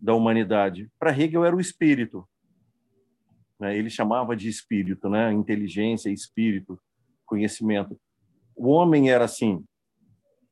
da 0.00 0.14
humanidade. 0.14 0.88
Para 0.98 1.10
Hegel 1.10 1.44
era 1.44 1.56
o 1.56 1.60
espírito. 1.60 2.28
Né? 3.58 3.76
Ele 3.76 3.90
chamava 3.90 4.36
de 4.36 4.48
espírito, 4.48 5.08
né? 5.08 5.32
Inteligência, 5.32 6.10
espírito, 6.10 6.78
conhecimento 7.26 7.98
o 8.56 8.68
homem 8.68 9.10
era 9.10 9.24
assim. 9.24 9.64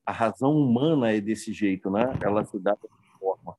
A 0.04 0.12
razão 0.12 0.56
humana 0.56 1.12
é 1.12 1.20
desse 1.20 1.52
jeito, 1.52 1.90
né? 1.90 2.02
Ela 2.22 2.44
se 2.44 2.58
dá 2.58 2.72
dessa 2.74 3.18
forma. 3.18 3.56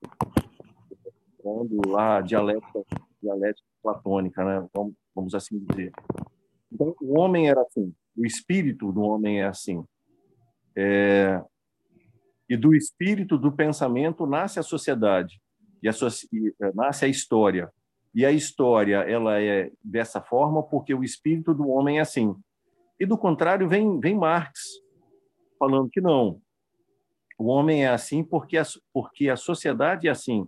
Quando 1.38 1.98
a 1.98 2.22
dialética, 2.22 2.84
dialética 3.22 3.68
platônica, 3.82 4.44
né? 4.44 4.68
Vamos, 4.74 4.94
vamos 5.16 5.36
assim 5.36 5.60
dizer. 5.60 5.92
Então, 6.72 6.96
o 7.02 7.20
homem 7.20 7.50
era 7.50 7.62
assim. 7.62 7.94
O 8.18 8.26
espírito 8.26 8.92
do 8.92 9.02
homem 9.02 9.42
é 9.42 9.46
assim. 9.46 9.84
É... 10.76 11.42
E 12.50 12.58
do 12.58 12.76
espírito 12.76 13.38
do 13.38 13.52
pensamento 13.52 14.26
nasce 14.26 14.60
a 14.60 14.64
sociedade 14.64 15.42
e, 15.82 15.88
a 15.88 15.94
so... 15.94 16.08
é, 16.08 16.74
nasce 16.74 17.06
a 17.06 17.08
história. 17.08 17.72
E 18.14 18.26
a 18.26 18.32
história 18.32 18.98
ela 18.98 19.42
é 19.42 19.72
dessa 19.84 20.22
forma 20.22 20.62
porque 20.64 20.94
o 20.94 21.04
espírito 21.04 21.54
do 21.54 21.68
homem 21.70 21.98
é 21.98 22.02
assim. 22.02 22.36
E 23.04 23.06
do 23.06 23.18
contrário, 23.18 23.68
vem, 23.68 24.00
vem 24.00 24.16
Marx 24.16 24.80
falando 25.60 25.90
que 25.90 26.00
não. 26.00 26.42
O 27.38 27.48
homem 27.48 27.84
é 27.84 27.90
assim 27.90 28.24
porque 28.24 28.58
a, 28.58 28.64
porque 28.94 29.28
a 29.28 29.36
sociedade 29.36 30.08
é 30.08 30.12
assim. 30.12 30.48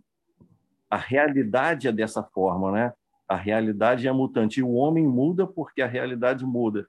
A 0.90 0.96
realidade 0.96 1.90
é 1.90 1.92
dessa 1.92 2.24
forma, 2.24 2.72
né? 2.72 2.94
A 3.28 3.36
realidade 3.36 4.08
é 4.08 4.12
mutante. 4.14 4.62
E 4.62 4.64
o 4.64 4.72
homem 4.72 5.06
muda 5.06 5.46
porque 5.46 5.82
a 5.82 5.86
realidade 5.86 6.46
muda. 6.46 6.88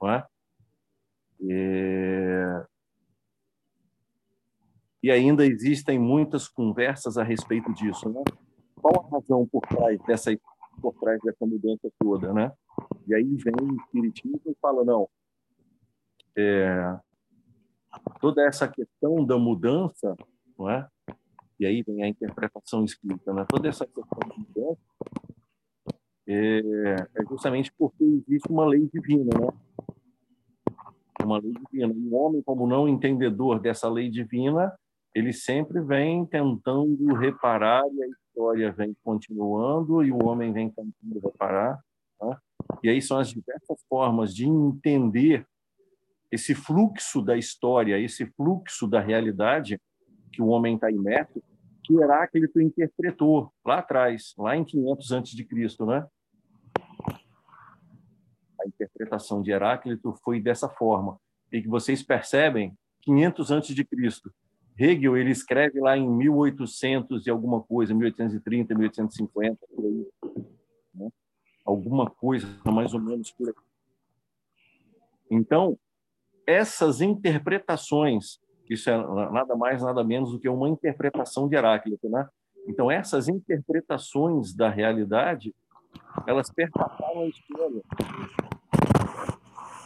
Não 0.00 0.10
é? 0.10 0.26
E 5.02 5.10
ainda 5.10 5.44
existem 5.44 5.98
muitas 5.98 6.48
conversas 6.48 7.18
a 7.18 7.22
respeito 7.22 7.70
disso, 7.74 8.08
né? 8.08 8.22
Qual 8.76 9.04
a 9.04 9.10
razão 9.10 9.46
por 9.46 9.60
trás 9.60 10.00
dessa 10.06 10.34
por 10.80 10.94
trás 10.94 11.20
dessa 11.22 11.44
mudança 11.44 11.92
toda, 11.98 12.32
né? 12.32 12.50
E 13.06 13.14
aí 13.14 13.36
vem 13.36 13.54
o 13.60 13.76
espiritismo 13.76 14.40
e 14.46 14.54
fala 14.60 14.84
não, 14.84 15.08
é, 16.36 16.98
toda 18.20 18.42
essa 18.46 18.68
questão 18.68 19.24
da 19.24 19.38
mudança, 19.38 20.16
não 20.58 20.70
é? 20.70 20.88
E 21.58 21.66
aí 21.66 21.82
vem 21.82 22.02
a 22.02 22.08
interpretação 22.08 22.84
espírita, 22.84 23.32
né? 23.32 23.44
Toda 23.48 23.68
essa 23.68 23.86
questão 23.86 24.18
da 24.18 24.36
mudança 24.36 24.80
é, 26.26 26.96
é 27.14 27.24
justamente 27.28 27.72
porque 27.78 28.02
existe 28.02 28.50
uma 28.50 28.66
lei 28.66 28.88
divina, 28.92 29.30
né? 29.38 29.48
Uma 31.22 31.38
lei 31.38 31.52
divina. 31.52 31.92
E 31.92 32.08
o 32.08 32.14
homem, 32.14 32.42
como 32.42 32.66
não 32.66 32.88
entendedor 32.88 33.60
dessa 33.60 33.88
lei 33.88 34.08
divina, 34.08 34.76
ele 35.14 35.32
sempre 35.32 35.80
vem 35.80 36.24
tentando 36.26 37.14
reparar 37.14 37.84
e 37.92 38.02
a 38.02 38.08
história 38.08 38.72
vem 38.72 38.96
continuando 39.04 40.02
e 40.02 40.10
o 40.10 40.24
homem 40.24 40.52
vem 40.52 40.70
tentando 40.70 41.20
reparar. 41.22 41.78
Né? 42.20 42.36
E 42.82 42.88
aí 42.88 43.00
são 43.00 43.18
as 43.18 43.28
diversas 43.28 43.80
formas 43.88 44.34
de 44.34 44.46
entender 44.46 45.46
esse 46.30 46.54
fluxo 46.54 47.20
da 47.20 47.36
história, 47.36 47.98
esse 47.98 48.26
fluxo 48.26 48.86
da 48.86 49.00
realidade 49.00 49.80
que 50.32 50.40
o 50.40 50.46
homem 50.46 50.76
está 50.76 50.90
imerso, 50.90 51.42
que 51.84 51.94
Heráclito 51.94 52.60
interpretou 52.60 53.52
lá 53.64 53.80
atrás, 53.80 54.34
lá 54.38 54.56
em 54.56 54.64
500 54.64 55.12
antes 55.12 55.32
de 55.32 55.44
Cristo, 55.44 55.84
né? 55.84 56.06
A 58.60 58.66
interpretação 58.66 59.42
de 59.42 59.50
Heráclito 59.50 60.14
foi 60.24 60.40
dessa 60.40 60.68
forma. 60.68 61.18
E 61.52 61.60
que 61.60 61.68
vocês 61.68 62.02
percebem, 62.02 62.74
500 63.02 63.50
antes 63.50 63.74
de 63.74 63.84
Cristo, 63.84 64.32
Hegel 64.78 65.16
ele 65.16 65.30
escreve 65.30 65.80
lá 65.80 65.96
em 65.96 66.08
1800 66.08 67.26
e 67.26 67.30
alguma 67.30 67.60
coisa, 67.60 67.94
1830, 67.94 68.74
1850, 68.74 69.58
por 69.74 69.84
aí. 69.84 70.06
Alguma 71.64 72.10
coisa 72.10 72.46
mais 72.64 72.92
ou 72.92 73.00
menos 73.00 73.30
por 73.30 73.48
aí. 73.48 73.54
Então, 75.30 75.78
essas 76.46 77.00
interpretações, 77.00 78.40
isso 78.68 78.90
é 78.90 78.96
nada 79.30 79.56
mais, 79.56 79.82
nada 79.82 80.04
menos 80.04 80.32
do 80.32 80.38
que 80.38 80.48
uma 80.48 80.68
interpretação 80.68 81.48
de 81.48 81.56
Heráclito, 81.56 82.08
né? 82.08 82.28
Então, 82.66 82.90
essas 82.90 83.28
interpretações 83.28 84.54
da 84.54 84.68
realidade, 84.68 85.54
elas 86.26 86.50
perpassaram 86.50 87.22
a 87.22 87.26
história. 87.26 87.82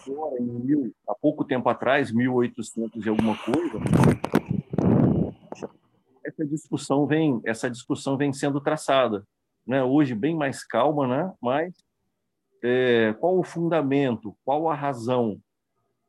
Agora, 0.07 0.41
em 0.41 0.45
mil, 0.45 0.95
há 1.09 1.15
pouco 1.15 1.45
tempo 1.45 1.69
atrás, 1.69 2.13
1800 2.13 3.05
e 3.05 3.09
alguma 3.09 3.37
coisa, 3.39 3.79
essa 6.25 6.45
discussão 6.45 7.07
vem, 7.07 7.41
essa 7.45 7.71
discussão 7.71 8.17
vem 8.17 8.33
sendo 8.33 8.61
traçada, 8.61 9.27
né? 9.67 9.83
Hoje 9.83 10.15
bem 10.15 10.35
mais 10.35 10.65
calma, 10.65 11.07
né? 11.07 11.33
Mas 11.41 11.75
é, 12.63 13.13
qual 13.15 13.39
o 13.39 13.45
fundamento, 13.45 14.37
qual 14.45 14.69
a 14.69 14.75
razão, 14.75 15.41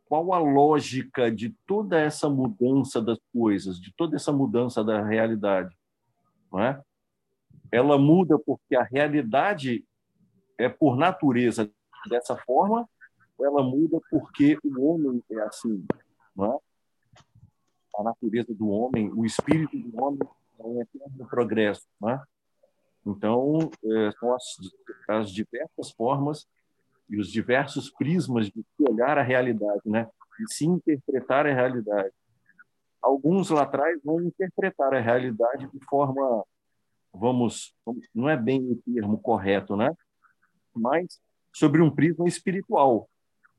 qual 0.05 0.33
a 0.33 0.39
lógica 0.39 1.31
de 1.31 1.49
toda 1.65 1.99
essa 1.99 2.29
mudança 2.29 3.01
das 3.01 3.19
coisas, 3.33 3.79
de 3.79 3.93
toda 3.95 4.15
essa 4.15 4.31
mudança 4.31 4.83
da 4.83 5.03
realidade, 5.03 5.75
não 6.51 6.59
é? 6.61 6.81
Ela 7.71 7.97
muda 7.97 8.39
porque 8.39 8.75
a 8.75 8.83
realidade 8.83 9.83
é 10.57 10.69
por 10.69 10.95
natureza 10.95 11.69
dessa 12.09 12.35
forma, 12.37 12.87
ela 13.39 13.61
muda 13.61 13.99
porque 14.09 14.57
o 14.63 14.81
homem 14.81 15.21
é 15.29 15.39
assim, 15.41 15.85
não 16.35 16.53
é? 16.53 16.57
a 17.97 18.03
natureza 18.03 18.53
do 18.53 18.69
homem, 18.69 19.11
o 19.11 19.25
espírito 19.25 19.77
do 19.77 20.01
homem 20.01 20.19
é 20.59 20.63
um 20.63 20.81
eterno 20.81 21.27
progresso. 21.27 21.85
Né? 21.99 22.21
Então, 23.07 23.71
é, 23.85 24.11
são 24.19 24.35
as, 24.35 24.43
as 25.07 25.31
diversas 25.31 25.91
formas 25.91 26.45
e 27.09 27.17
os 27.17 27.31
diversos 27.31 27.89
prismas 27.89 28.47
de 28.47 28.63
olhar 28.79 29.17
a 29.17 29.23
realidade, 29.23 29.81
né? 29.85 30.09
E 30.41 30.53
se 30.53 30.65
interpretar 30.65 31.47
a 31.47 31.53
realidade. 31.53 32.13
Alguns 33.01 33.49
lá 33.49 33.63
atrás 33.63 33.97
vão 34.03 34.21
interpretar 34.21 34.93
a 34.93 34.99
realidade 34.99 35.69
de 35.71 35.85
forma, 35.85 36.43
vamos, 37.13 37.73
não 38.13 38.29
é 38.29 38.35
bem 38.35 38.61
o 38.71 38.81
termo 38.93 39.17
correto, 39.19 39.77
né? 39.77 39.89
Mas 40.75 41.21
sobre 41.53 41.81
um 41.81 41.89
prisma 41.89 42.27
espiritual, 42.27 43.09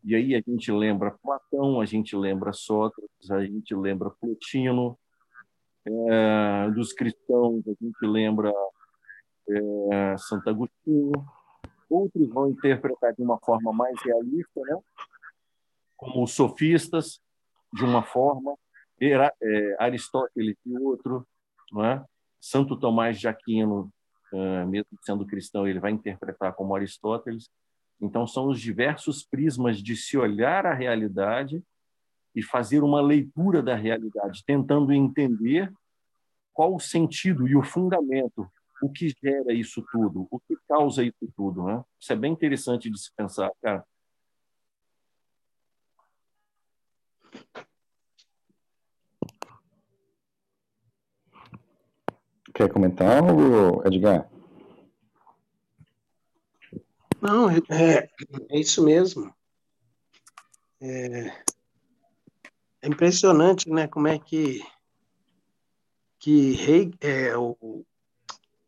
e 0.05 0.15
aí 0.15 0.35
a 0.35 0.43
gente 0.47 0.71
lembra 0.71 1.17
Platão, 1.23 1.81
a 1.81 1.87
gente 1.87 2.15
lembra 2.15 2.53
Sócrates, 2.53 3.31
a 3.31 3.45
gente 3.45 3.75
lembra 3.75 4.11
Plotino, 4.11 4.99
é, 5.87 6.71
dos 6.71 6.93
cristãos 6.93 7.67
a 7.67 7.73
gente 7.83 8.07
lembra 8.07 8.53
é, 9.51 10.17
Santo 10.19 10.49
Agostinho. 10.51 11.13
Outros 11.89 12.29
vão 12.29 12.49
interpretar 12.49 13.15
de 13.15 13.23
uma 13.23 13.39
forma 13.39 13.73
mais 13.73 14.01
realista, 14.03 14.61
né? 14.61 14.79
como 15.99 16.23
os 16.23 16.33
sofistas, 16.33 17.21
de 17.75 17.85
uma 17.85 18.03
forma, 18.03 18.57
Era, 19.01 19.33
é, 19.43 19.77
Aristóteles 19.79 20.57
de 20.65 20.79
outro, 20.79 21.27
não 21.71 21.85
é? 21.85 22.05
Santo 22.41 22.77
Tomás 22.77 23.19
de 23.19 23.29
Aquino, 23.29 23.93
é, 24.33 24.65
mesmo 24.65 24.89
sendo 25.03 25.27
cristão, 25.27 25.67
ele 25.67 25.81
vai 25.81 25.91
interpretar 25.91 26.55
como 26.55 26.75
Aristóteles. 26.75 27.51
Então, 28.01 28.27
são 28.27 28.47
os 28.47 28.61
diversos 28.61 29.25
prismas 29.25 29.83
de 29.83 29.97
se 29.97 30.17
olhar 30.17 30.67
a 30.67 30.75
realidade 30.75 31.63
e 32.35 32.43
fazer 32.43 32.83
uma 32.83 33.01
leitura 33.01 33.61
da 33.61 33.75
realidade, 33.75 34.45
tentando 34.47 34.93
entender 34.93 35.73
qual 36.53 36.75
o 36.75 36.81
sentido 36.81 37.47
e 37.49 37.57
o 37.57 37.63
fundamento, 37.63 38.49
o 38.83 38.91
que 38.91 39.09
gera 39.23 39.53
isso 39.53 39.85
tudo, 39.91 40.27
o 40.31 40.41
que 40.41 40.57
causa 40.69 41.03
isso 41.03 41.33
tudo. 41.37 41.65
Né? 41.65 41.85
Isso 41.99 42.13
é 42.13 42.17
bem 42.17 42.33
interessante 42.33 42.91
de 42.91 42.99
se 42.99 43.11
pensar, 43.15 43.51
cara. 43.63 43.85
Quer 52.55 52.73
comentar, 52.73 53.23
Edgar? 53.87 54.29
Não, 57.21 57.51
é, 57.51 58.09
é 58.51 58.59
isso 58.59 58.85
mesmo. 58.85 59.33
É, 60.81 61.29
é, 62.83 62.89
impressionante, 62.89 63.69
né? 63.69 63.87
Como 63.89 64.09
é 64.09 64.19
que 64.19 64.61
que 66.21 66.53
rei, 66.53 66.93
é, 67.01 67.37
o 67.37 67.85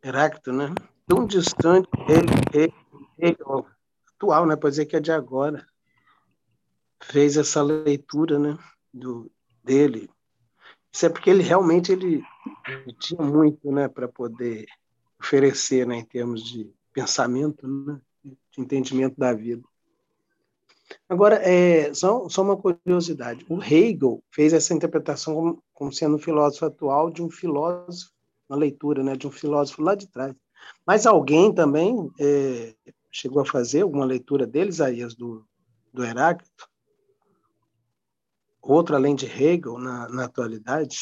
Heráclito, 0.02 0.52
né? 0.52 0.74
Tão 1.06 1.26
distante, 1.26 1.88
ele, 2.08 2.72
ele, 3.18 3.36
atual, 4.14 4.46
né? 4.46 4.56
Pode 4.56 4.72
dizer 4.72 4.86
que 4.86 4.96
é 4.96 5.00
de 5.00 5.12
agora, 5.12 5.66
fez 7.02 7.36
essa 7.36 7.62
leitura, 7.62 8.38
né? 8.38 8.58
Do 8.92 9.30
dele. 9.62 10.10
Isso 10.92 11.06
é 11.06 11.08
porque 11.08 11.30
ele 11.30 11.42
realmente 11.42 11.92
ele, 11.92 12.22
ele 12.66 12.92
tinha 12.98 13.22
muito, 13.22 13.70
né? 13.70 13.88
Para 13.88 14.08
poder 14.08 14.66
oferecer, 15.20 15.86
né? 15.86 15.96
Em 15.96 16.04
termos 16.04 16.42
de 16.42 16.72
pensamento, 16.92 17.66
né? 17.66 18.00
de 18.24 18.60
entendimento 18.60 19.18
da 19.18 19.32
vida. 19.32 19.62
Agora, 21.08 21.36
é, 21.36 21.92
só, 21.94 22.28
só 22.28 22.42
uma 22.42 22.56
curiosidade. 22.56 23.46
O 23.48 23.62
Hegel 23.62 24.22
fez 24.30 24.52
essa 24.52 24.74
interpretação 24.74 25.34
como, 25.34 25.62
como, 25.72 25.92
sendo 25.92 26.16
um 26.16 26.18
filósofo 26.18 26.66
atual 26.66 27.10
de 27.10 27.22
um 27.22 27.30
filósofo, 27.30 28.12
uma 28.50 28.58
leitura 28.58 29.04
né, 29.04 29.14
de 29.14 29.28
um 29.28 29.30
filósofo 29.30 29.80
lá 29.80 29.94
de 29.94 30.08
trás. 30.08 30.34
Mas 30.84 31.06
alguém 31.06 31.54
também 31.54 32.10
é, 32.18 32.74
chegou 33.10 33.40
a 33.40 33.46
fazer 33.46 33.82
alguma 33.82 34.04
leitura 34.04 34.44
deles, 34.44 34.74
Isaías, 34.76 35.14
do, 35.14 35.46
do 35.92 36.04
Heráclito? 36.04 36.68
Outro 38.60 38.96
além 38.96 39.14
de 39.14 39.26
Hegel 39.26 39.78
na, 39.78 40.08
na 40.08 40.24
atualidade? 40.24 40.98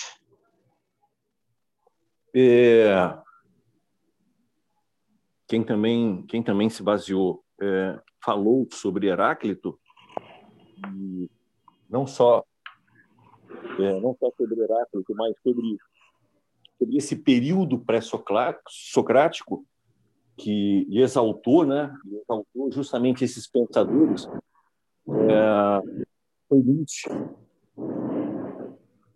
É, 2.34 3.18
quem 5.46 5.64
também, 5.64 6.22
quem 6.26 6.42
também 6.42 6.68
se 6.68 6.82
baseou, 6.82 7.42
é, 7.60 7.98
falou 8.22 8.68
sobre 8.70 9.08
Heráclito, 9.08 9.80
não 11.88 12.06
só 12.06 12.44
é, 13.78 14.00
não 14.00 14.16
só 14.18 14.30
sobre 14.36 14.60
Heráclito, 14.60 15.14
mas 15.14 15.34
sobre, 15.42 15.78
sobre 16.78 16.96
esse 16.96 17.16
período 17.16 17.78
pré-socrático 17.78 19.66
que 20.36 20.86
exaltou, 20.90 21.66
né, 21.66 21.92
exaltou 22.22 22.70
justamente 22.70 23.24
esses 23.24 23.46
pensadores, 23.46 24.28
é, 25.08 26.06
foi 26.48 26.58
Nietzsche. 26.58 27.08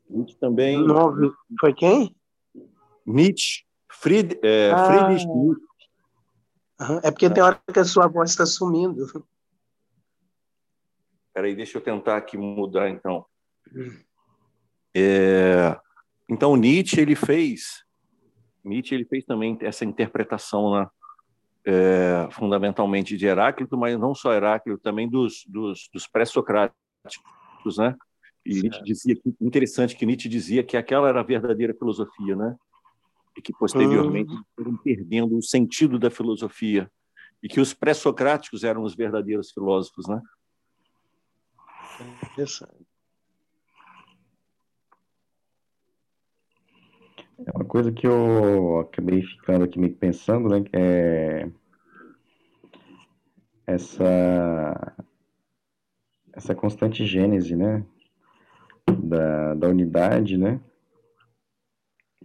Nietzsche 0.08 0.36
também. 0.38 0.84
Nove. 0.84 1.30
Foi 1.60 1.74
quem? 1.74 2.16
Nietzsche. 3.06 3.64
Fried, 3.90 4.38
é, 4.42 4.72
ah. 4.72 4.86
Friedrich 4.86 5.26
Nietzsche. 5.26 5.72
É 7.04 7.10
porque 7.10 7.30
tem 7.30 7.42
hora 7.42 7.60
que 7.72 7.78
a 7.78 7.84
sua 7.84 8.08
voz 8.08 8.30
está 8.30 8.44
sumindo. 8.44 9.06
Peraí, 11.32 11.54
deixa 11.54 11.78
eu 11.78 11.82
tentar 11.82 12.16
aqui 12.16 12.36
mudar, 12.36 12.88
então. 12.90 13.24
Hum. 13.72 13.98
É... 14.94 15.78
Então 16.28 16.56
Nietzsche 16.56 17.00
ele 17.00 17.14
fez 17.14 17.84
Nietzsche 18.64 18.94
ele 18.94 19.04
fez 19.04 19.24
também 19.24 19.58
essa 19.60 19.84
interpretação 19.84 20.72
né, 20.72 20.88
é, 21.64 22.28
fundamentalmente 22.30 23.16
de 23.16 23.26
Heráclito, 23.26 23.76
mas 23.76 23.98
não 23.98 24.14
só 24.14 24.32
Heráclito, 24.32 24.80
também 24.80 25.08
dos, 25.08 25.44
dos, 25.46 25.88
dos 25.92 26.06
pré-socráticos, 26.06 26.74
né? 27.78 27.96
E 28.44 28.54
certo. 28.54 28.62
Nietzsche 28.62 28.84
dizia 28.84 29.16
que 29.16 29.34
interessante 29.40 29.96
que 29.96 30.06
Nietzsche 30.06 30.28
dizia 30.28 30.64
que 30.64 30.76
aquela 30.76 31.08
era 31.08 31.20
a 31.20 31.24
verdadeira 31.24 31.74
filosofia, 31.74 32.36
né? 32.36 32.56
E 33.36 33.42
que 33.42 33.52
posteriormente 33.52 34.32
uhum. 34.32 34.42
foram 34.56 34.76
perdendo 34.76 35.36
o 35.36 35.42
sentido 35.42 35.98
da 35.98 36.10
filosofia 36.10 36.90
e 37.42 37.48
que 37.48 37.60
os 37.60 37.72
pré-socráticos 37.72 38.62
eram 38.62 38.82
os 38.82 38.94
verdadeiros 38.94 39.50
filósofos, 39.50 40.06
né? 40.06 40.20
Interessante. 42.30 42.91
É 47.38 47.50
uma 47.54 47.64
coisa 47.64 47.90
que 47.90 48.06
eu 48.06 48.80
acabei 48.80 49.22
ficando 49.22 49.64
aqui 49.64 49.78
meio 49.78 49.94
pensando, 49.94 50.48
né? 50.48 50.64
É 50.72 51.48
essa 53.66 54.94
essa 56.34 56.54
constante 56.54 57.04
gênese, 57.04 57.56
né? 57.56 57.84
Da, 59.04 59.54
da 59.54 59.68
unidade, 59.68 60.36
né? 60.36 60.60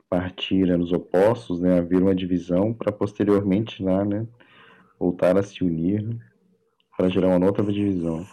Partir 0.09 0.77
nos 0.77 0.93
opostos, 0.93 1.59
né? 1.59 1.79
Haver 1.79 2.01
uma 2.01 2.15
divisão 2.15 2.73
para 2.73 2.91
posteriormente 2.91 3.83
lá, 3.83 4.05
né? 4.05 4.27
Voltar 4.99 5.37
a 5.37 5.43
se 5.43 5.63
unir 5.63 6.17
para 6.95 7.09
gerar 7.09 7.35
uma 7.35 7.45
outra 7.45 7.63
divisão. 7.71 8.25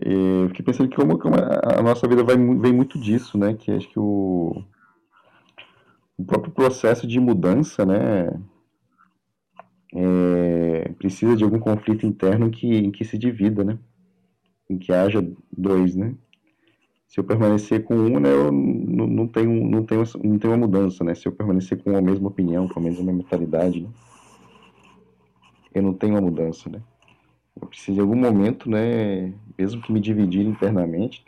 E 0.00 0.48
fiquei 0.48 0.64
pensando 0.64 0.88
que 0.88 0.96
como 0.96 1.18
a 1.78 1.82
nossa 1.82 2.08
vida 2.08 2.24
vai, 2.24 2.36
vem 2.36 2.72
muito 2.72 2.98
disso, 2.98 3.38
né? 3.38 3.54
Que 3.54 3.70
acho 3.70 3.88
que 3.88 3.98
o, 3.98 4.64
o 6.16 6.24
próprio 6.24 6.52
processo 6.52 7.06
de 7.06 7.18
mudança, 7.18 7.84
né, 7.84 8.28
é, 9.94 10.88
precisa 10.98 11.36
de 11.36 11.44
algum 11.44 11.58
conflito 11.58 12.06
interno 12.06 12.50
que, 12.50 12.66
em 12.66 12.90
que 12.90 13.04
se 13.04 13.18
divida, 13.18 13.64
né, 13.64 13.78
em 14.68 14.78
que 14.78 14.92
haja 14.92 15.26
dois, 15.56 15.94
né. 15.94 16.14
Se 17.06 17.20
eu 17.20 17.24
permanecer 17.24 17.84
com 17.84 17.94
um, 17.94 18.18
né, 18.18 18.32
eu 18.32 18.50
não, 18.50 19.06
não, 19.06 19.28
tenho, 19.28 19.68
não, 19.68 19.84
tenho, 19.84 20.02
não 20.22 20.38
tenho 20.38 20.54
uma 20.54 20.66
mudança, 20.66 21.04
né. 21.04 21.14
Se 21.14 21.26
eu 21.26 21.32
permanecer 21.32 21.82
com 21.82 21.96
a 21.96 22.00
mesma 22.00 22.28
opinião, 22.28 22.68
com 22.68 22.80
a 22.80 22.82
mesma 22.82 23.12
mentalidade, 23.12 23.80
né, 23.80 23.88
eu 25.74 25.82
não 25.82 25.92
tenho 25.92 26.14
uma 26.14 26.20
mudança, 26.20 26.70
né. 26.70 26.80
Eu 27.60 27.68
preciso 27.68 27.98
em 27.98 28.02
algum 28.02 28.16
momento, 28.16 28.68
né, 28.68 29.32
mesmo 29.56 29.80
que 29.80 29.92
me 29.92 30.00
dividir 30.00 30.44
internamente, 30.44 31.24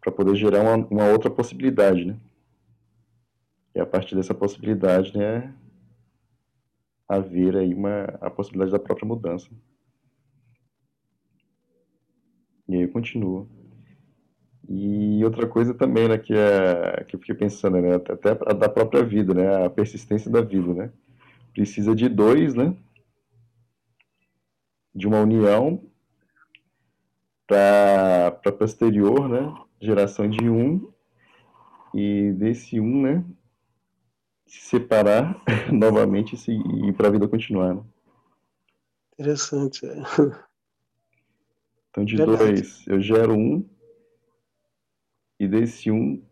para 0.00 0.12
poder 0.12 0.34
gerar 0.34 0.62
uma, 0.62 0.86
uma 0.86 1.10
outra 1.10 1.30
possibilidade, 1.30 2.04
né. 2.04 2.16
E 3.74 3.80
a 3.80 3.86
partir 3.86 4.14
dessa 4.16 4.34
possibilidade, 4.34 5.16
né, 5.16 5.54
haver 7.06 7.56
aí 7.56 7.74
uma, 7.74 8.04
a 8.20 8.30
possibilidade 8.30 8.72
da 8.72 8.78
própria 8.78 9.06
mudança. 9.06 9.48
E 12.68 12.74
aí 12.74 12.82
eu 12.82 12.90
continuo. 12.90 13.48
E 14.68 15.24
outra 15.24 15.46
coisa 15.46 15.72
também, 15.72 16.08
né, 16.08 16.18
que, 16.18 16.34
é, 16.34 17.04
que 17.04 17.16
eu 17.16 17.20
fiquei 17.20 17.34
pensando, 17.34 17.80
né, 17.80 17.94
até 17.94 18.34
da 18.34 18.68
própria 18.68 19.02
vida, 19.02 19.32
né, 19.32 19.64
a 19.64 19.70
persistência 19.70 20.30
da 20.30 20.40
vida, 20.42 20.74
né. 20.74 20.92
Precisa 21.54 21.94
de 21.94 22.08
dois, 22.08 22.54
né, 22.54 22.76
de 24.94 25.06
uma 25.06 25.20
união 25.20 25.82
para 27.46 28.52
posterior, 28.58 29.28
né, 29.28 29.54
geração 29.80 30.28
de 30.28 30.48
um, 30.48 30.92
e 31.94 32.32
desse 32.32 32.78
um, 32.78 33.02
né, 33.02 33.24
se 34.46 34.60
separar 34.60 35.40
novamente 35.72 36.36
e, 36.50 36.88
ir 36.88 36.92
para 36.92 37.08
a 37.08 37.10
vida 37.10 37.26
continuar. 37.26 37.74
Né? 37.74 37.82
Interessante. 39.14 39.86
É. 39.86 40.02
Então, 41.90 42.04
de 42.04 42.16
Verdade. 42.16 42.38
dois, 42.38 42.86
eu 42.86 43.00
gero 43.00 43.34
um, 43.34 43.66
e 45.40 45.48
desse 45.48 45.90
um, 45.90 46.22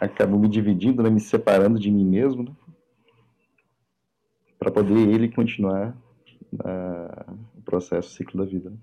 acabo 0.00 0.38
me 0.38 0.48
dividindo, 0.48 1.02
né, 1.02 1.10
me 1.10 1.20
separando 1.20 1.78
de 1.78 1.90
mim 1.90 2.04
mesmo, 2.04 2.42
né, 2.42 2.56
para 4.58 4.72
poder 4.72 5.08
ele 5.08 5.28
continuar 5.28 5.96
na, 6.56 7.34
o 7.56 7.62
processo, 7.62 8.08
o 8.08 8.12
ciclo 8.12 8.44
da 8.44 8.50
vida. 8.50 8.70
Né? 8.70 8.76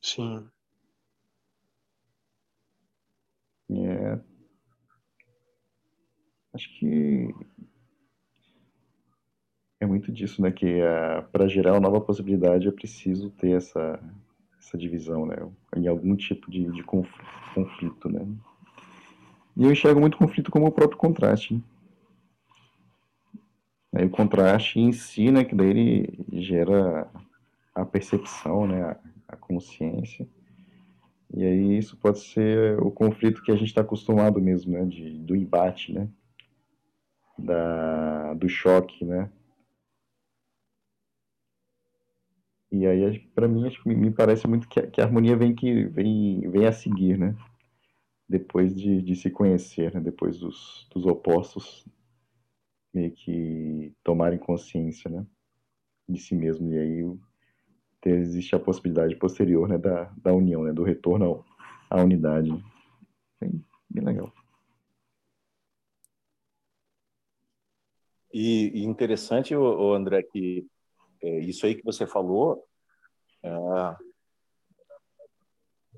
Sim. 0.00 0.48
É, 3.70 4.20
Acho 6.54 6.68
que 6.78 7.34
é 9.80 9.86
muito 9.86 10.12
disso, 10.12 10.42
né? 10.42 10.52
Que 10.52 10.80
uh, 10.80 11.22
para 11.32 11.48
gerar 11.48 11.72
uma 11.72 11.80
nova 11.80 12.00
possibilidade 12.00 12.68
é 12.68 12.70
preciso 12.72 13.30
ter 13.30 13.56
essa, 13.56 13.98
essa 14.58 14.76
divisão, 14.76 15.24
né? 15.24 15.36
Em 15.74 15.88
algum 15.88 16.14
tipo 16.14 16.50
de, 16.50 16.70
de 16.70 16.82
conflito, 16.82 18.08
né? 18.10 18.26
E 19.56 19.64
eu 19.64 19.72
enxergo 19.72 20.00
muito 20.00 20.18
conflito 20.18 20.50
como 20.50 20.66
o 20.66 20.72
próprio 20.72 20.98
contraste. 20.98 21.62
O 23.92 24.08
contraste 24.08 24.80
em 24.80 24.92
si, 24.92 25.30
né? 25.30 25.44
Que 25.44 25.54
daí 25.54 25.70
ele 25.70 26.24
gera 26.32 27.10
a 27.74 27.84
percepção, 27.84 28.66
né? 28.66 28.82
A, 28.82 28.96
a 29.28 29.36
consciência. 29.36 30.26
E 31.34 31.44
aí 31.44 31.78
isso 31.78 31.96
pode 31.96 32.20
ser 32.20 32.78
o 32.80 32.90
conflito 32.90 33.42
que 33.42 33.52
a 33.52 33.56
gente 33.56 33.68
está 33.68 33.80
acostumado 33.82 34.40
mesmo, 34.40 34.72
né? 34.72 34.84
De, 34.84 35.18
do 35.18 35.36
embate, 35.36 35.92
né? 35.92 36.08
da, 37.38 38.34
do 38.34 38.48
choque, 38.48 39.04
né? 39.04 39.30
E 42.70 42.86
aí, 42.86 43.18
para 43.34 43.46
mim, 43.46 43.66
acho 43.66 43.82
que 43.82 43.88
me 43.94 44.10
parece 44.10 44.46
muito 44.48 44.66
que 44.68 44.80
a, 44.80 44.86
que 44.86 45.00
a, 45.00 45.04
harmonia 45.04 45.36
vem, 45.36 45.54
que, 45.54 45.84
vem, 45.86 46.40
vem 46.50 46.66
a 46.66 46.72
seguir, 46.72 47.18
né? 47.18 47.36
Depois 48.28 48.74
de, 48.74 49.02
de 49.02 49.14
se 49.14 49.30
conhecer, 49.30 49.92
né? 49.92 50.00
depois 50.00 50.38
dos, 50.38 50.88
dos 50.90 51.04
opostos 51.04 51.86
meio 52.92 53.10
que 53.12 53.94
tomarem 54.04 54.38
consciência, 54.38 55.10
né? 55.10 55.26
De 56.08 56.20
si 56.20 56.34
mesmo. 56.34 56.72
E 56.72 56.78
aí 56.78 57.18
ter, 58.00 58.18
existe 58.18 58.54
a 58.54 58.60
possibilidade 58.60 59.16
posterior, 59.16 59.68
né? 59.68 59.78
Da, 59.78 60.04
da 60.16 60.32
união, 60.32 60.62
né? 60.64 60.72
Do 60.72 60.82
retorno 60.82 61.44
à 61.88 62.02
unidade. 62.02 62.50
Bem, 63.40 63.64
bem 63.88 64.04
legal. 64.04 64.32
E, 68.32 68.80
e 68.80 68.84
interessante, 68.84 69.54
o, 69.54 69.92
André, 69.92 70.22
que 70.22 70.66
é, 71.22 71.38
isso 71.40 71.66
aí 71.66 71.74
que 71.74 71.84
você 71.84 72.06
falou 72.06 72.66
é, 73.42 73.96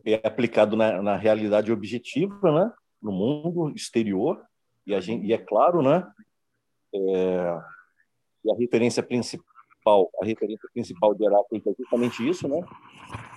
é 0.06 0.26
aplicado 0.26 0.76
na, 0.76 1.00
na, 1.00 1.16
realidade 1.16 1.70
objetiva, 1.72 2.52
né? 2.52 2.72
No 3.00 3.12
mundo 3.12 3.72
exterior 3.74 4.44
e, 4.86 4.98
gente, 5.00 5.26
e 5.26 5.32
é 5.32 5.38
claro, 5.38 5.80
né? 5.80 6.04
É, 6.94 7.58
e 8.44 8.52
a 8.52 8.56
referência 8.56 9.02
principal, 9.02 10.10
a 10.20 10.24
referência 10.24 10.68
principal 10.72 11.14
de 11.14 11.24
Heráclito 11.24 11.70
é 11.70 11.74
justamente 11.78 12.28
isso, 12.28 12.48
né? 12.48 12.60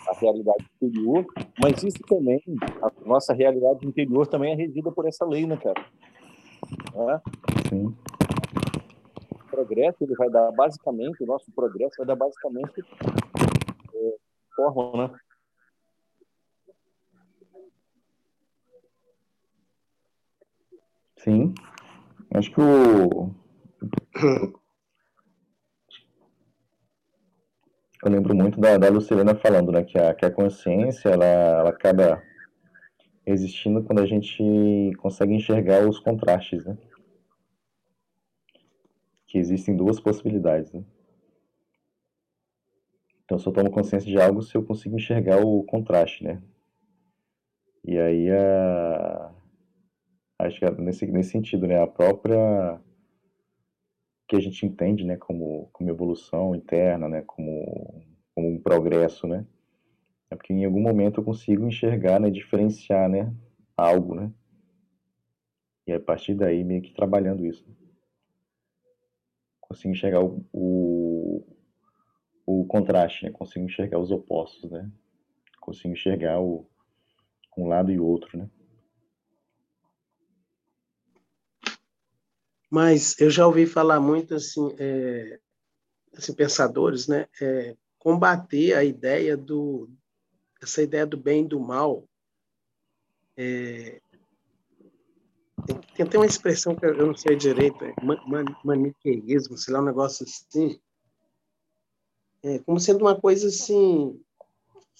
A 0.08 0.18
realidade 0.20 0.64
exterior, 0.64 1.26
mas 1.62 1.84
isso 1.84 2.00
também, 2.08 2.42
a 2.82 2.92
nossa 3.06 3.34
realidade 3.34 3.86
interior 3.86 4.28
também 4.28 4.54
é 4.54 4.56
regida 4.56 4.92
por 4.92 5.08
essa 5.08 5.26
lei, 5.26 5.46
né, 5.46 5.58
cara? 5.58 5.86
É? 6.96 7.70
Sim 7.70 7.94
progresso 9.58 10.04
ele 10.04 10.16
vai 10.16 10.30
dar 10.30 10.52
basicamente, 10.52 11.24
o 11.24 11.26
nosso 11.26 11.52
progresso 11.52 11.96
vai 11.98 12.06
dar 12.06 12.16
basicamente 12.16 12.84
é, 13.94 14.16
forma, 14.56 15.08
né? 15.08 15.20
Sim. 21.18 21.54
Acho 22.34 22.52
que 22.52 22.62
o. 22.62 23.32
Eu 28.04 28.12
lembro 28.12 28.36
muito 28.36 28.60
da, 28.60 28.78
da 28.78 28.90
Lucilena 28.90 29.36
falando, 29.36 29.72
né, 29.72 29.84
que 29.84 29.98
a, 29.98 30.14
que 30.14 30.26
a 30.26 30.32
consciência, 30.32 31.10
ela, 31.10 31.26
ela 31.26 31.70
acaba 31.70 32.22
existindo 33.26 33.84
quando 33.84 34.00
a 34.00 34.06
gente 34.06 34.94
consegue 34.98 35.34
enxergar 35.34 35.88
os 35.88 36.00
contrastes, 36.00 36.64
né? 36.66 36.78
que 39.28 39.38
existem 39.38 39.76
duas 39.76 40.00
possibilidades. 40.00 40.72
Né? 40.72 40.84
Então, 43.26 43.38
só 43.38 43.52
tomo 43.52 43.70
consciência 43.70 44.10
de 44.10 44.20
algo 44.20 44.42
se 44.42 44.56
eu 44.56 44.64
consigo 44.64 44.96
enxergar 44.96 45.46
o 45.46 45.64
contraste, 45.64 46.24
né? 46.24 46.42
E 47.84 47.98
aí, 47.98 48.32
a... 48.32 49.32
acho 50.40 50.60
que 50.60 50.66
é 50.66 50.72
nesse, 50.72 51.06
nesse 51.08 51.32
sentido, 51.32 51.68
né? 51.68 51.82
A 51.82 51.88
própria 51.88 52.80
que 54.28 54.36
a 54.36 54.40
gente 54.40 54.66
entende, 54.66 55.06
né? 55.06 55.18
Como, 55.18 55.70
como 55.72 55.90
evolução 55.90 56.56
interna, 56.56 57.08
né? 57.08 57.24
Como, 57.26 58.04
como 58.36 58.50
um 58.50 58.60
progresso, 58.60 59.28
né? 59.28 59.46
É 60.30 60.36
porque 60.36 60.54
em 60.54 60.66
algum 60.66 60.82
momento 60.82 61.22
eu 61.22 61.24
consigo 61.24 61.66
enxergar, 61.66 62.20
né? 62.20 62.30
Diferenciar, 62.30 63.10
né? 63.10 63.34
algo, 63.78 64.16
né? 64.16 64.34
E 65.86 65.94
a 65.94 66.00
partir 66.00 66.34
daí, 66.34 66.64
meio 66.64 66.82
que 66.82 66.94
trabalhando 66.94 67.46
isso. 67.46 67.66
Consigo 69.62 69.94
enxergar 69.94 70.22
o, 70.24 70.44
o, 70.52 71.44
o 72.46 72.66
contraste, 72.66 73.26
né? 73.26 73.32
Consigo 73.32 73.66
enxergar 73.66 74.00
os 74.00 74.10
opostos, 74.10 74.72
né? 74.72 74.90
Consigo 75.62 75.94
enxergar 75.94 76.42
o, 76.42 76.66
um 77.58 77.68
lado 77.68 77.92
e 77.92 78.00
o 78.00 78.06
outro, 78.06 78.38
né? 78.38 78.50
Mas 82.70 83.20
eu 83.20 83.30
já 83.30 83.48
ouvi 83.48 83.66
falar 83.66 84.00
muito 84.00 84.36
assim, 84.36 84.76
é, 84.78 85.40
assim 86.16 86.34
pensadores, 86.34 87.08
né, 87.08 87.28
é, 87.42 87.76
combater 87.98 88.74
a 88.74 88.84
ideia 88.84 89.38
do 89.38 89.90
essa 90.62 90.82
ideia 90.82 91.06
do 91.06 91.18
bem 91.18 91.46
e 91.46 91.48
do 91.48 91.60
mal. 91.60 92.04
É, 93.38 94.02
tem, 95.96 96.06
até 96.06 96.18
uma 96.18 96.26
expressão 96.26 96.76
que 96.76 96.86
eu 96.86 97.08
não 97.08 97.16
sei 97.16 97.36
direito, 97.36 97.84
é 97.84 97.94
man, 98.04 98.46
maniqueísmo, 98.64 99.58
sei 99.58 99.74
lá, 99.74 99.80
um 99.80 99.86
negócio 99.86 100.26
assim, 100.26 100.80
é, 102.44 102.60
como 102.60 102.80
sendo 102.80 103.02
uma 103.02 103.20
coisa 103.20 103.48
assim, 103.48 104.20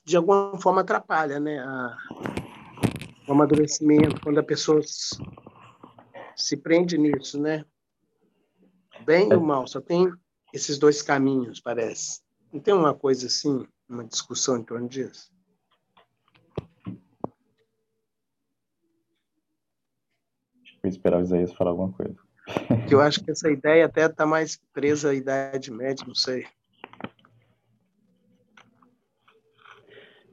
de 0.06 0.18
alguma 0.18 0.60
forma 0.60 0.82
atrapalha, 0.82 1.40
né, 1.40 1.60
a, 1.60 1.98
o 3.28 3.32
amadurecimento, 3.32 4.22
quando 4.22 4.40
a 4.40 4.44
pessoa 4.44 4.82
se 6.38 6.56
prende 6.56 6.98
nisso, 6.98 7.42
né? 7.42 7.66
Bem 9.04 9.30
e 9.30 9.36
o 9.36 9.42
mal, 9.42 9.68
só 9.68 9.82
tem 9.82 10.12
esses 10.54 10.78
dois 10.78 11.02
caminhos, 11.02 11.60
parece. 11.60 12.22
Não 12.54 12.60
tem 12.60 12.74
uma 12.74 12.94
coisa 12.94 13.26
assim, 13.26 13.68
uma 13.90 14.06
discussão 14.06 14.58
em 14.58 14.64
torno 14.64 14.88
disso? 14.88 15.32
Eu 20.84 20.90
esperava 20.90 21.22
o 21.22 21.26
Isaías 21.26 21.54
falar 21.54 21.72
alguma 21.72 21.92
coisa. 21.92 22.16
Eu 22.90 23.02
acho 23.02 23.22
que 23.24 23.32
essa 23.32 23.50
ideia 23.50 23.86
até 23.86 24.06
está 24.06 24.26
mais 24.26 24.58
presa 24.72 25.10
à 25.10 25.14
Idade 25.14 25.72
Média, 25.72 26.06
não 26.08 26.16
sei. 26.16 26.46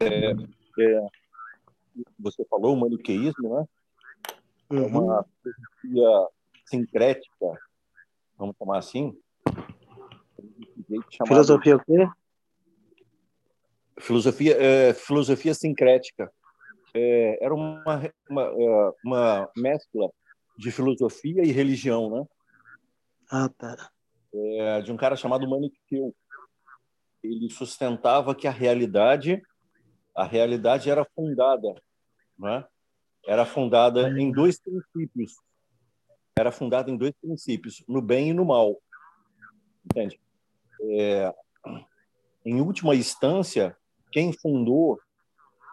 É, 0.01 0.31
é, 0.31 1.09
você 2.19 2.45
falou 2.45 2.75
o 2.75 2.81
maniqueísmo, 2.81 3.57
né? 3.57 3.67
É 4.77 4.87
uma 4.87 5.19
uhum. 5.19 5.25
filosofia 5.43 6.29
sincrética, 6.67 7.47
vamos 8.37 8.57
chamar 8.59 8.79
assim. 8.79 9.17
Filosofia 11.27 11.77
o 11.77 11.85
quê? 11.85 12.09
Filosofia, 14.01 14.57
é, 14.61 14.93
filosofia 14.93 15.55
sincrética. 15.55 16.33
É, 16.95 17.45
era 17.45 17.55
uma, 17.55 17.83
uma, 18.29 18.43
é, 18.43 18.93
uma 19.05 19.51
mescla 19.57 20.11
de 20.59 20.71
filosofia 20.71 21.43
e 21.45 21.53
religião, 21.53 22.11
né? 22.11 22.25
Ah, 23.31 23.49
tá. 23.49 23.91
É, 24.33 24.81
de 24.81 24.93
um 24.93 24.97
cara 24.97 25.17
chamado 25.17 25.49
Maniqueu. 25.49 26.15
Ele 27.23 27.49
sustentava 27.51 28.35
que 28.35 28.47
a 28.47 28.51
realidade, 28.51 29.41
a 30.15 30.25
realidade 30.25 30.91
era 30.91 31.05
fundada, 31.15 31.75
né? 32.39 32.65
Era 33.27 33.45
fundada 33.45 34.09
em 34.19 34.31
dois 34.31 34.61
princípios. 34.61 35.37
Era 36.37 36.51
fundada 36.51 36.91
em 36.91 36.97
dois 36.97 37.15
princípios, 37.21 37.85
no 37.89 38.03
bem 38.03 38.31
e 38.31 38.33
no 38.33 38.45
mal. 38.45 38.77
Entende? 39.85 40.21
É, 40.81 41.33
em 42.45 42.61
última 42.61 42.95
instância, 42.95 43.77
quem 44.11 44.33
fundou 44.33 44.99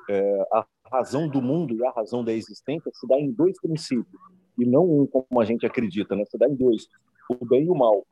é, 0.09 0.47
a 0.53 0.65
razão 0.91 1.27
do 1.27 1.41
mundo 1.41 1.73
e 1.73 1.85
a 1.85 1.91
razão 1.91 2.23
da 2.23 2.33
existência 2.33 2.91
se 2.93 3.07
dá 3.07 3.17
em 3.17 3.31
dois 3.31 3.59
princípios 3.59 4.21
e 4.57 4.65
não 4.65 4.83
um 4.83 5.07
como 5.07 5.41
a 5.41 5.45
gente 5.45 5.65
acredita, 5.65 6.15
né? 6.15 6.23
Se 6.25 6.37
dá 6.37 6.47
em 6.47 6.55
dois, 6.55 6.87
o 7.29 7.45
bem 7.45 7.65
e 7.65 7.69
o 7.69 7.75
mal. 7.75 8.05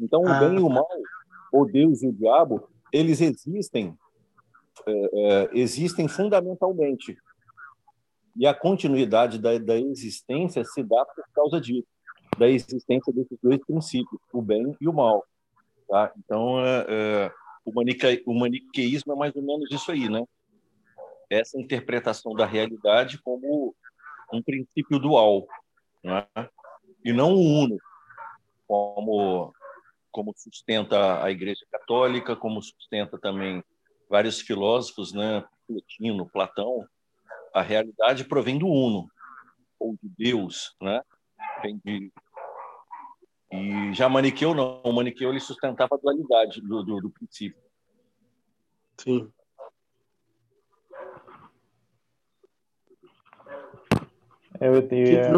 Então, 0.00 0.22
o 0.22 0.28
ah. 0.28 0.40
bem 0.40 0.58
e 0.58 0.60
o 0.60 0.68
mal, 0.68 0.88
o 1.52 1.64
Deus 1.64 2.02
e 2.02 2.08
o 2.08 2.12
diabo, 2.12 2.68
eles 2.92 3.20
existem, 3.20 3.96
é, 4.86 4.92
é, 4.92 5.50
existem 5.54 6.08
fundamentalmente. 6.08 7.16
E 8.36 8.46
a 8.46 8.54
continuidade 8.54 9.38
da, 9.38 9.58
da 9.58 9.76
existência 9.76 10.64
se 10.64 10.82
dá 10.82 11.04
por 11.04 11.24
causa 11.34 11.60
disso, 11.60 11.86
da 12.38 12.48
existência 12.48 13.12
desses 13.12 13.38
dois 13.42 13.58
princípios, 13.64 14.20
o 14.32 14.40
bem 14.40 14.74
e 14.80 14.88
o 14.88 14.92
mal. 14.92 15.24
Tá? 15.88 16.12
Então, 16.16 16.58
é, 16.64 16.86
é, 16.88 17.32
o, 17.64 17.72
manique, 17.72 18.22
o 18.26 18.34
maniqueísmo 18.34 19.12
é 19.12 19.16
mais 19.16 19.36
ou 19.36 19.42
menos 19.42 19.70
isso 19.70 19.90
aí, 19.92 20.08
né? 20.08 20.24
Essa 21.28 21.60
interpretação 21.60 22.34
da 22.34 22.46
realidade 22.46 23.20
como 23.22 23.74
um 24.32 24.42
princípio 24.42 24.98
dual, 24.98 25.46
né? 26.02 26.26
e 27.04 27.12
não 27.12 27.34
um 27.34 27.64
uno, 27.64 27.78
como, 28.66 29.52
como 30.10 30.32
sustenta 30.36 31.22
a 31.22 31.30
Igreja 31.30 31.66
Católica, 31.70 32.34
como 32.34 32.62
sustenta 32.62 33.18
também 33.18 33.62
vários 34.08 34.40
filósofos, 34.40 35.12
né? 35.12 35.44
Plotino, 35.66 36.28
Platão, 36.28 36.86
a 37.52 37.62
realidade 37.62 38.24
provém 38.24 38.58
do 38.58 38.66
uno, 38.66 39.08
ou 39.78 39.96
de 40.02 40.08
Deus, 40.16 40.74
né? 40.80 41.02
De... 41.84 42.12
E 43.52 43.92
já 43.92 44.08
Maniqueu 44.08 44.54
não, 44.54 44.80
o 44.82 44.92
Maniqueu 44.92 45.30
ele 45.30 45.40
sustentava 45.40 45.94
a 45.94 45.98
dualidade 45.98 46.60
do, 46.60 46.82
do, 46.82 47.00
do 47.00 47.10
princípio. 47.10 47.60
Sim. 48.98 49.30
É, 54.60 54.68
eu, 54.68 54.74
ia, 54.92 55.30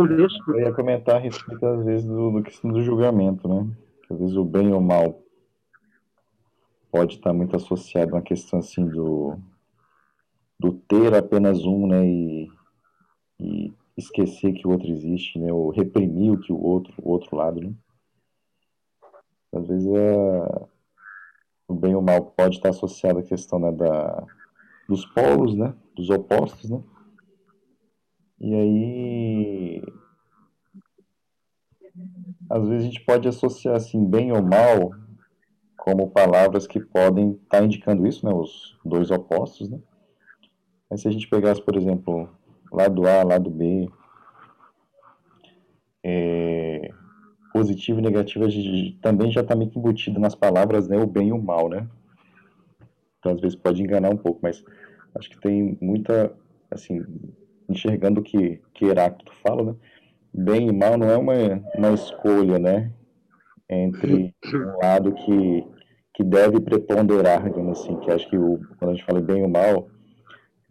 eu 0.48 0.60
ia 0.60 0.72
comentar 0.72 1.16
a 1.16 1.18
respeito, 1.18 1.64
às 1.64 1.84
vezes, 1.84 2.04
do, 2.04 2.30
do 2.30 2.42
questão 2.42 2.70
do 2.70 2.82
julgamento, 2.82 3.48
né? 3.48 3.74
Às 4.10 4.18
vezes 4.18 4.36
o 4.36 4.44
bem 4.44 4.70
ou 4.72 4.78
o 4.78 4.82
mal 4.82 5.22
pode 6.90 7.14
estar 7.14 7.32
muito 7.32 7.56
associado 7.56 8.12
a 8.12 8.18
uma 8.18 8.22
questão, 8.22 8.58
assim, 8.58 8.86
do, 8.86 9.38
do 10.64 10.72
ter 10.72 11.14
apenas 11.14 11.66
um, 11.66 11.86
né? 11.86 12.06
E, 12.06 12.48
e 13.38 13.74
esquecer 13.96 14.54
que 14.54 14.66
o 14.66 14.70
outro 14.70 14.88
existe, 14.90 15.38
né? 15.38 15.52
Ou 15.52 15.70
reprimir 15.70 16.32
o 16.32 16.40
que 16.40 16.52
o 16.52 16.60
outro, 16.60 16.94
o 16.98 17.10
outro 17.10 17.36
lado, 17.36 17.60
né? 17.60 17.74
Às 19.52 19.68
vezes 19.68 19.86
é, 19.86 20.66
o 21.68 21.74
bem 21.74 21.94
ou 21.94 22.00
o 22.00 22.04
mal 22.04 22.24
pode 22.24 22.56
estar 22.56 22.70
associado 22.70 23.18
à 23.18 23.22
questão 23.22 23.58
né, 23.58 23.70
da, 23.70 24.26
dos 24.88 25.04
polos, 25.06 25.54
né? 25.54 25.74
Dos 25.94 26.08
opostos, 26.08 26.70
né? 26.70 26.82
E 28.40 28.54
aí, 28.54 29.82
às 32.50 32.66
vezes 32.66 32.82
a 32.82 32.86
gente 32.86 33.04
pode 33.04 33.28
associar 33.28 33.76
assim 33.76 34.04
bem 34.04 34.32
ou 34.32 34.42
mal 34.42 34.92
como 35.76 36.10
palavras 36.10 36.66
que 36.66 36.80
podem 36.80 37.32
estar 37.32 37.62
indicando 37.62 38.06
isso, 38.06 38.26
né, 38.26 38.32
os 38.32 38.76
dois 38.84 39.10
opostos, 39.10 39.68
né? 39.68 39.78
Se 40.96 41.08
a 41.08 41.10
gente 41.10 41.28
pegasse, 41.28 41.62
por 41.62 41.76
exemplo, 41.76 42.28
lado 42.70 43.06
A, 43.06 43.22
lado 43.22 43.50
B, 43.50 43.88
é, 46.04 46.90
positivo 47.52 48.00
e 48.00 48.02
negativo, 48.02 48.44
a 48.44 48.48
gente 48.48 48.98
também 49.00 49.30
já 49.30 49.40
está 49.40 49.56
meio 49.56 49.70
que 49.70 49.78
embutido 49.78 50.20
nas 50.20 50.34
palavras, 50.34 50.88
né, 50.88 50.98
o 50.98 51.06
bem 51.06 51.28
e 51.28 51.32
o 51.32 51.42
mal, 51.42 51.68
né? 51.68 51.88
Então, 53.18 53.32
às 53.32 53.40
vezes 53.40 53.56
pode 53.56 53.82
enganar 53.82 54.10
um 54.10 54.16
pouco, 54.16 54.40
mas 54.42 54.62
acho 55.14 55.30
que 55.30 55.40
tem 55.40 55.78
muita, 55.80 56.32
assim, 56.70 57.02
enxergando 57.68 58.20
o 58.20 58.22
que, 58.22 58.60
que 58.74 58.84
Heráclito 58.84 59.32
fala, 59.42 59.62
né? 59.62 59.74
Bem 60.32 60.68
e 60.68 60.72
mal 60.72 60.98
não 60.98 61.08
é 61.08 61.16
uma, 61.16 61.32
uma 61.76 61.92
escolha, 61.92 62.58
né? 62.58 62.92
Entre 63.70 64.34
um 64.44 64.78
lado 64.82 65.14
que, 65.14 65.64
que 66.12 66.24
deve 66.24 66.60
preponderar, 66.60 67.44
digamos 67.44 67.80
assim, 67.80 67.96
que 68.00 68.10
acho 68.10 68.28
que 68.28 68.36
o, 68.36 68.60
quando 68.78 68.90
a 68.90 68.94
gente 68.94 69.06
fala 69.06 69.20
bem 69.20 69.42
ou 69.42 69.48
mal, 69.48 69.88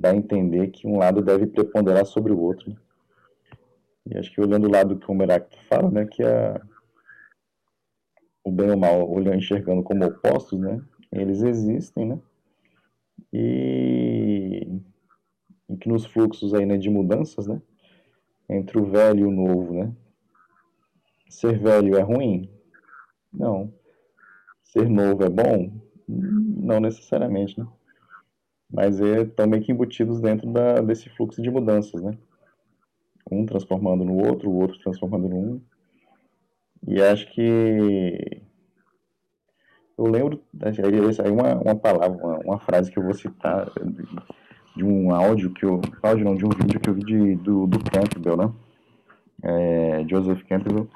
dá 0.03 0.11
a 0.11 0.15
entender 0.15 0.67
que 0.67 0.85
um 0.85 0.97
lado 0.97 1.21
deve 1.21 1.47
preponderar 1.47 2.05
sobre 2.05 2.33
o 2.33 2.39
outro. 2.39 2.69
Né? 2.69 2.75
E 4.05 4.17
acho 4.17 4.29
que 4.33 4.41
olhando 4.41 4.67
o 4.67 4.71
lado 4.71 4.97
que 4.97 5.09
o 5.09 5.21
Heráclito 5.21 5.57
fala, 5.69 5.89
né, 5.89 6.05
que 6.05 6.21
a, 6.21 6.61
o 8.43 8.51
bem 8.51 8.69
ou 8.69 8.77
mal, 8.77 9.09
olhando, 9.09 9.37
enxergando 9.37 9.81
como 9.81 10.05
opostos, 10.05 10.59
né, 10.59 10.83
eles 11.09 11.41
existem, 11.41 12.05
né, 12.05 12.19
e 13.31 14.67
em 15.69 15.77
que 15.77 15.87
nos 15.87 16.05
fluxos 16.05 16.53
aí, 16.53 16.65
né, 16.65 16.77
de 16.77 16.89
mudanças, 16.89 17.47
né, 17.47 17.61
entre 18.49 18.77
o 18.77 18.85
velho 18.85 19.21
e 19.21 19.25
o 19.25 19.31
novo, 19.31 19.73
né, 19.73 19.93
ser 21.29 21.57
velho 21.57 21.95
é 21.95 22.01
ruim? 22.01 22.49
Não. 23.31 23.73
Ser 24.65 24.89
novo 24.89 25.23
é 25.23 25.29
bom? 25.29 25.71
Não 26.07 26.81
necessariamente, 26.81 27.57
né? 27.57 27.65
Mas 28.73 28.99
é, 28.99 29.21
estão 29.21 29.47
meio 29.47 29.63
que 29.63 29.71
embutidos 29.71 30.19
dentro 30.19 30.51
da, 30.51 30.81
desse 30.81 31.07
fluxo 31.09 31.41
de 31.41 31.51
mudanças, 31.51 32.01
né? 32.01 32.17
Um 33.31 33.45
transformando 33.45 34.03
no 34.03 34.15
outro, 34.25 34.49
o 34.49 34.55
outro 34.55 34.79
transformando 34.79 35.29
no 35.29 35.37
um. 35.37 35.61
E 36.87 37.01
acho 37.01 37.31
que 37.31 38.41
eu 39.97 40.05
lembro, 40.07 40.43
aí 41.23 41.31
uma, 41.31 41.55
uma 41.55 41.75
palavra, 41.75 42.17
uma, 42.17 42.39
uma 42.39 42.59
frase 42.59 42.91
que 42.91 42.97
eu 42.97 43.03
vou 43.03 43.13
citar, 43.13 43.71
de 44.75 44.83
um 44.83 45.13
áudio 45.13 45.53
que 45.53 45.63
eu. 45.63 45.79
áudio 46.01 46.25
não, 46.25 46.35
de 46.35 46.45
um 46.45 46.49
vídeo 46.49 46.79
que 46.79 46.89
eu 46.89 46.93
vi 46.95 47.03
de, 47.03 47.35
do, 47.35 47.67
do 47.67 47.79
Campbell, 47.79 48.37
né? 48.37 48.51
É, 49.43 50.05
Joseph 50.09 50.41
Campbell, 50.43 50.87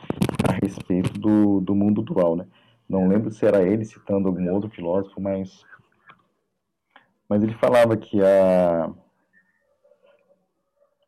a 0.50 0.54
respeito 0.54 1.14
do, 1.20 1.62
do 1.62 1.76
mundo 1.76 2.02
dual, 2.02 2.36
né? 2.36 2.48
Não 2.90 3.08
lembro 3.08 3.32
se 3.32 3.46
era 3.46 3.62
ele 3.62 3.86
citando 3.86 4.28
algum 4.28 4.52
outro 4.52 4.70
filósofo, 4.70 5.22
mas. 5.22 5.64
Mas 7.30 7.44
ele 7.44 7.54
falava 7.56 7.98
que 7.98 8.22
a, 8.22 8.90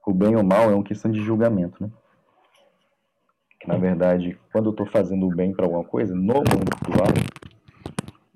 o 0.05 0.13
bem 0.13 0.35
ou 0.35 0.43
mal 0.43 0.69
é 0.69 0.73
uma 0.73 0.83
questão 0.83 1.11
de 1.11 1.21
julgamento, 1.21 1.81
né? 1.81 1.91
na 3.67 3.77
verdade, 3.77 4.39
quando 4.51 4.67
eu 4.67 4.71
estou 4.71 4.85
fazendo 4.85 5.27
o 5.27 5.35
bem 5.35 5.53
para 5.53 5.65
alguma 5.65 5.83
coisa, 5.83 6.15
no 6.15 6.21
mundo 6.21 6.71
dual, 6.87 7.13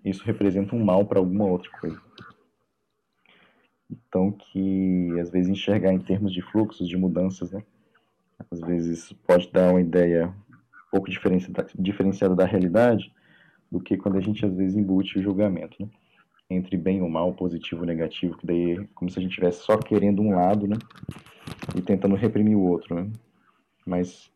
isso 0.06 0.24
representa 0.26 0.76
um 0.76 0.84
mal 0.84 1.06
para 1.06 1.18
alguma 1.20 1.46
outra 1.46 1.72
coisa. 1.80 2.00
Então, 3.90 4.32
que 4.32 5.20
às 5.20 5.32
vezes 5.32 5.50
enxergar 5.50 5.92
em 5.92 6.00
termos 6.00 6.32
de 6.32 6.42
fluxos, 6.42 6.88
de 6.88 6.98
mudanças, 6.98 7.52
né? 7.52 7.64
Às 8.52 8.60
vezes 8.60 9.14
pode 9.26 9.52
dar 9.52 9.72
uma 9.72 9.82
ideia 9.82 10.28
um 10.28 10.92
pouco 10.92 11.10
diferenciada 11.80 12.36
da 12.36 12.46
realidade 12.46 13.12
do 13.72 13.80
que 13.80 13.98
quando 13.98 14.18
a 14.18 14.22
gente 14.22 14.46
às 14.46 14.56
vezes 14.56 14.76
embute 14.76 15.18
o 15.18 15.22
julgamento, 15.22 15.82
né? 15.82 15.90
Entre 16.54 16.78
bem 16.78 17.01
ou 17.01 17.10
mal, 17.10 17.34
positivo 17.34 17.82
ou 17.82 17.88
negativo, 17.88 18.38
que 18.38 18.45
daí 18.45 18.74
é 18.74 18.88
como 18.93 19.10
se 19.10 19.20
a 19.20 19.22
gente 19.22 19.32
estivesse 19.32 19.64
só 19.64 19.78
querendo 19.78 20.22
um 20.22 20.36
lado, 20.36 20.68
né? 20.68 20.78
E 21.76 21.82
tentando 21.82 22.16
reprimir 22.16 22.56
o 22.56 22.62
outro, 22.62 22.95
né? 22.95 23.10
Mas 23.86 24.32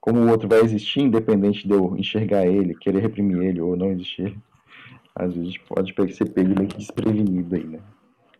como 0.00 0.20
o 0.20 0.30
outro 0.30 0.48
vai 0.48 0.60
existir, 0.60 1.00
independente 1.00 1.66
de 1.66 1.74
eu 1.74 1.96
enxergar 1.96 2.46
ele, 2.46 2.74
querer 2.74 3.00
reprimir 3.00 3.42
ele 3.42 3.60
ou 3.60 3.76
não 3.76 3.90
existir, 3.90 4.36
às 5.14 5.34
vezes 5.34 5.58
pode 5.58 6.14
ser 6.14 6.30
pego 6.30 6.54
meio 6.56 6.68
que 6.68 6.78
desprevenido 6.78 7.54
aí, 7.54 7.64
né? 7.64 7.80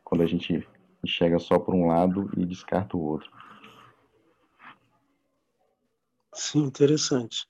Quando 0.02 0.22
a 0.22 0.26
gente 0.26 0.66
enxerga 1.04 1.38
só 1.38 1.58
por 1.58 1.74
um 1.74 1.86
lado 1.86 2.30
e 2.36 2.44
descarta 2.44 2.96
o 2.96 3.00
outro. 3.00 3.30
Sim, 6.34 6.64
interessante. 6.64 7.49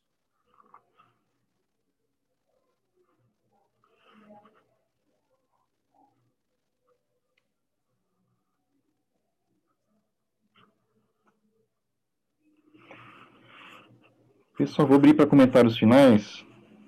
Pessoal, 14.61 14.87
vou 14.87 14.99
abrir 14.99 15.15
para 15.15 15.27
comentários 15.27 15.79
finais. 15.79 16.45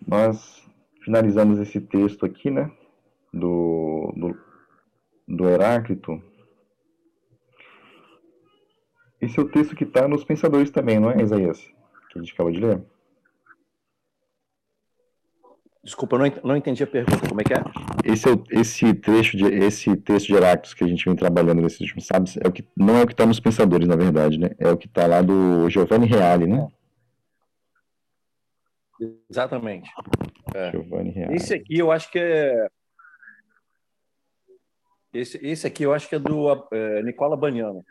Nós 0.07 0.63
finalizamos 1.03 1.59
esse 1.59 1.81
texto 1.81 2.27
aqui, 2.27 2.51
né? 2.51 2.71
Do, 3.33 4.13
do, 4.15 4.37
do 5.27 5.49
Heráclito. 5.49 6.23
Esse 9.19 9.39
é 9.41 9.43
o 9.43 9.49
texto 9.49 9.75
que 9.75 9.85
está 9.85 10.07
nos 10.07 10.23
Pensadores 10.23 10.71
também, 10.71 11.01
não 11.01 11.11
é, 11.11 11.23
Isaías? 11.23 11.61
Que 12.11 12.19
a 12.19 12.21
gente 12.21 12.35
acabou 12.35 12.53
de 12.53 12.61
ler. 12.61 12.83
Desculpa, 15.83 16.19
não, 16.19 16.27
não 16.45 16.57
entendi 16.59 16.83
a 16.83 16.87
pergunta. 16.87 17.27
Como 17.27 17.41
é 17.41 17.45
que 17.45 17.55
é? 17.55 17.65
Esse, 18.05 18.29
é 18.29 18.33
o, 18.33 18.45
esse 18.51 18.93
trecho 18.93 19.35
de 19.35 19.47
esse 19.47 19.97
texto 19.97 20.27
de 20.27 20.35
Heráclito 20.35 20.77
que 20.77 20.85
a 20.85 20.89
gente 20.89 21.07
vem 21.07 21.17
trabalhando 21.17 21.63
nesses 21.63 21.81
últimos 21.81 22.05
sábados 22.05 22.37
é 22.37 22.47
o 22.47 22.53
que 22.53 22.69
não 22.77 22.99
é 22.99 23.03
o 23.03 23.07
que 23.07 23.15
está 23.15 23.25
nos 23.25 23.41
Pensadores, 23.41 23.89
na 23.89 23.97
verdade, 23.97 24.39
né? 24.39 24.51
É 24.59 24.71
o 24.71 24.77
que 24.77 24.89
está 24.89 25.07
lá 25.07 25.23
do 25.23 25.71
Giovanni 25.71 26.05
Reale, 26.07 26.47
né? 26.47 26.69
Exatamente. 29.29 29.91
É. 30.55 31.35
Esse 31.35 31.55
aqui 31.55 31.79
eu 31.79 31.91
acho 31.91 32.11
que 32.11 32.19
é. 32.19 32.69
Esse, 35.13 35.39
esse 35.47 35.67
aqui 35.67 35.83
eu 35.83 35.93
acho 35.93 36.09
que 36.09 36.15
é 36.15 36.19
do 36.19 36.69
é, 36.73 37.03
Nicola 37.03 37.37
Baniano. 37.37 37.85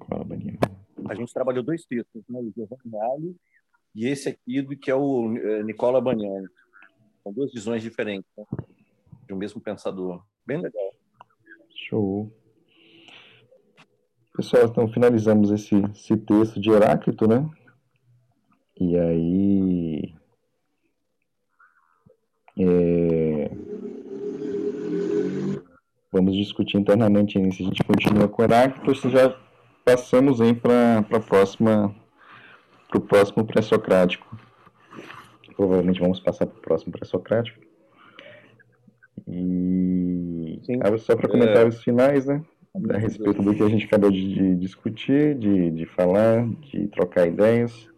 Nicola 0.00 0.24
Baniano. 0.24 0.58
A 1.08 1.14
gente 1.14 1.32
trabalhou 1.32 1.62
dois 1.62 1.84
textos, 1.84 2.22
né? 2.28 2.38
O 2.38 2.52
Giovanni 2.54 2.90
Reale 2.90 3.36
e 3.94 4.08
esse 4.08 4.28
aqui, 4.28 4.60
do 4.60 4.76
que 4.76 4.90
é 4.90 4.94
o 4.94 5.36
é, 5.36 5.62
Nicola 5.62 6.00
Baniano. 6.00 6.48
São 7.22 7.32
duas 7.32 7.52
visões 7.52 7.82
diferentes, 7.82 8.28
né? 8.36 8.44
de 9.26 9.32
um 9.32 9.36
mesmo 9.36 9.60
pensador. 9.60 10.22
Bem 10.44 10.60
legal. 10.60 10.94
Show. 11.88 12.30
Pessoal, 14.36 14.66
então 14.66 14.88
finalizamos 14.88 15.50
esse, 15.50 15.74
esse 15.92 16.16
texto 16.16 16.60
de 16.60 16.70
Heráclito, 16.70 17.26
né? 17.26 17.48
E 18.78 18.98
aí 18.98 20.13
é... 22.58 23.50
Vamos 26.12 26.36
discutir 26.36 26.76
internamente 26.76 27.32
se 27.32 27.62
a 27.62 27.66
gente 27.66 27.82
continua 27.82 28.28
com 28.28 28.40
o 28.40 28.44
Heráclito 28.44 28.88
ou 28.88 28.94
se 28.94 29.10
já 29.10 29.36
passamos 29.84 30.38
para 30.62 30.98
a 31.16 31.20
próxima 31.20 31.94
para 32.88 32.98
o 32.98 33.00
próximo 33.00 33.44
pré-socrático. 33.44 34.38
Provavelmente 35.56 36.00
vamos 36.00 36.20
passar 36.20 36.46
para 36.46 36.58
o 36.58 36.62
próximo 36.62 36.92
pré-socrático. 36.92 37.60
E 39.26 40.60
Sim. 40.64 40.78
só 40.98 41.16
para 41.16 41.28
comentários 41.28 41.76
é... 41.76 41.78
finais, 41.80 42.26
né? 42.26 42.42
A 42.90 42.98
respeito 42.98 43.40
do 43.40 43.54
que 43.54 43.62
a 43.62 43.68
gente 43.68 43.86
acabou 43.86 44.10
de, 44.10 44.34
de 44.34 44.56
discutir, 44.56 45.36
de, 45.36 45.70
de 45.70 45.86
falar, 45.86 46.48
de 46.72 46.88
trocar 46.88 47.26
ideias. 47.26 47.88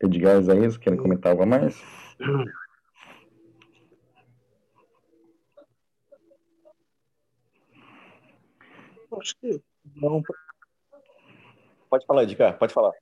Edgar 0.00 0.40
Isaías, 0.40 0.76
querem 0.76 0.98
comentar 0.98 1.32
algo 1.32 1.42
a 1.42 1.46
mais? 1.46 1.82
Acho 9.18 9.34
que 9.40 9.60
não. 9.96 10.22
Pode 11.90 12.06
falar, 12.06 12.22
Edgar, 12.22 12.58
pode 12.58 12.72
falar. 12.72 12.92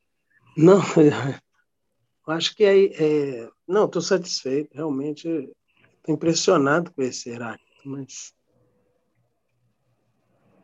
Não, 0.56 0.80
acho 2.28 2.56
que 2.56 2.64
aí. 2.64 2.92
É... 2.94 3.50
Não, 3.68 3.84
estou 3.84 4.00
satisfeito. 4.00 4.74
Realmente, 4.74 5.28
estou 5.28 6.14
impressionado 6.14 6.90
com 6.92 7.02
esse 7.02 7.28
Heráclito, 7.28 7.82
mas. 7.84 8.34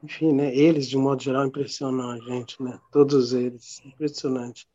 Enfim, 0.03 0.33
né? 0.33 0.55
Eles, 0.57 0.89
de 0.89 0.97
um 0.97 1.03
modo 1.03 1.22
geral, 1.22 1.47
impressionam 1.47 2.11
a 2.11 2.18
gente, 2.18 2.61
né? 2.62 2.80
Todos 2.91 3.33
eles. 3.35 3.85
Impressionante. 3.85 4.66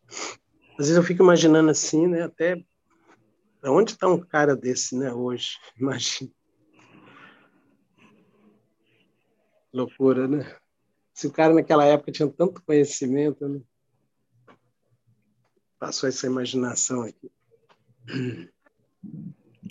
Às 0.77 0.85
vezes 0.85 0.95
eu 0.95 1.03
fico 1.03 1.23
imaginando 1.23 1.71
assim, 1.71 2.05
né? 2.05 2.23
Até 2.23 2.63
onde 3.65 3.91
está 3.91 4.07
um 4.07 4.19
cara 4.19 4.55
desse, 4.55 4.95
né? 4.95 5.11
Hoje, 5.11 5.57
imagina. 5.79 6.31
Loucura, 9.73 10.27
né? 10.27 10.55
Se 11.13 11.25
o 11.25 11.31
cara 11.31 11.53
naquela 11.53 11.83
época 11.83 12.11
tinha 12.11 12.29
tanto 12.29 12.61
conhecimento, 12.61 13.49
né? 13.49 13.59
Passou 15.79 16.07
essa 16.07 16.27
imaginação 16.27 17.01
aqui. 17.01 17.31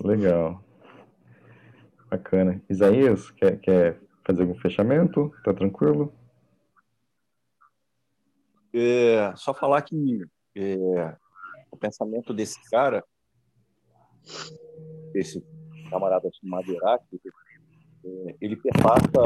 Legal. 0.02 0.62
Bacana. 2.10 2.62
Isaías, 2.68 3.30
quer, 3.30 3.60
quer 3.60 4.00
fazer 4.24 4.42
algum 4.42 4.58
fechamento? 4.58 5.32
Tá 5.44 5.54
tranquilo? 5.54 6.12
É, 8.72 9.32
só 9.36 9.54
falar 9.54 9.82
que 9.82 10.26
é, 10.56 11.16
o 11.70 11.76
pensamento 11.76 12.32
desse 12.32 12.58
cara, 12.70 13.04
desse 15.12 15.44
camarada 15.90 16.30
chamado 16.40 16.72
Heráclito, 16.72 17.28
é, 18.04 18.36
ele 18.40 18.56
perpassa 18.56 19.20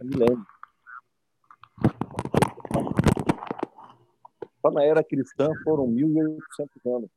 milênio. 0.00 0.46
Só 4.60 4.70
na 4.70 4.84
era 4.84 5.02
cristã 5.02 5.50
foram 5.64 5.86
1.800 5.88 6.96
anos. 6.96 7.10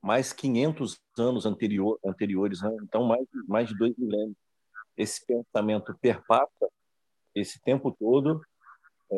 Mais 0.00 0.32
500 0.32 1.00
anos 1.18 1.46
anterior, 1.46 1.98
anteriores, 2.04 2.62
né? 2.62 2.70
então 2.82 3.04
mais, 3.04 3.26
mais 3.48 3.68
de 3.68 3.76
dois 3.76 3.96
milênios. 3.96 4.36
Esse 4.96 5.24
pensamento 5.26 5.96
perpassa 6.00 6.68
esse 7.34 7.60
tempo 7.62 7.90
todo 7.90 8.40
é, 9.10 9.16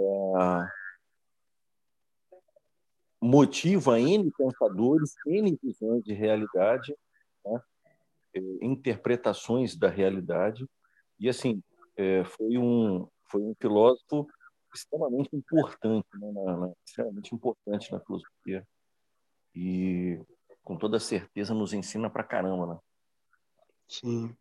motiva 3.20 4.00
N 4.00 4.30
pensadores, 4.36 5.14
N 5.26 5.58
visões 5.62 6.02
de 6.02 6.12
realidade, 6.12 6.96
né? 7.44 7.60
É, 8.34 8.40
interpretações 8.62 9.76
da 9.76 9.88
realidade. 9.88 10.66
E, 11.18 11.28
assim, 11.28 11.62
é, 11.96 12.24
foi, 12.24 12.56
um, 12.56 13.06
foi 13.24 13.42
um 13.42 13.54
filósofo 13.60 14.26
extremamente 14.74 15.34
importante, 15.34 16.06
né? 16.14 16.32
na, 16.32 16.56
na, 16.56 16.72
extremamente 16.86 17.34
importante 17.34 17.92
na 17.92 18.00
filosofia. 18.00 18.66
E, 19.54 20.20
com 20.62 20.76
toda 20.76 21.00
certeza, 21.00 21.52
nos 21.52 21.72
ensina 21.72 22.08
pra 22.08 22.22
caramba, 22.22 22.74
né? 22.74 22.78
Sim. 23.88 24.36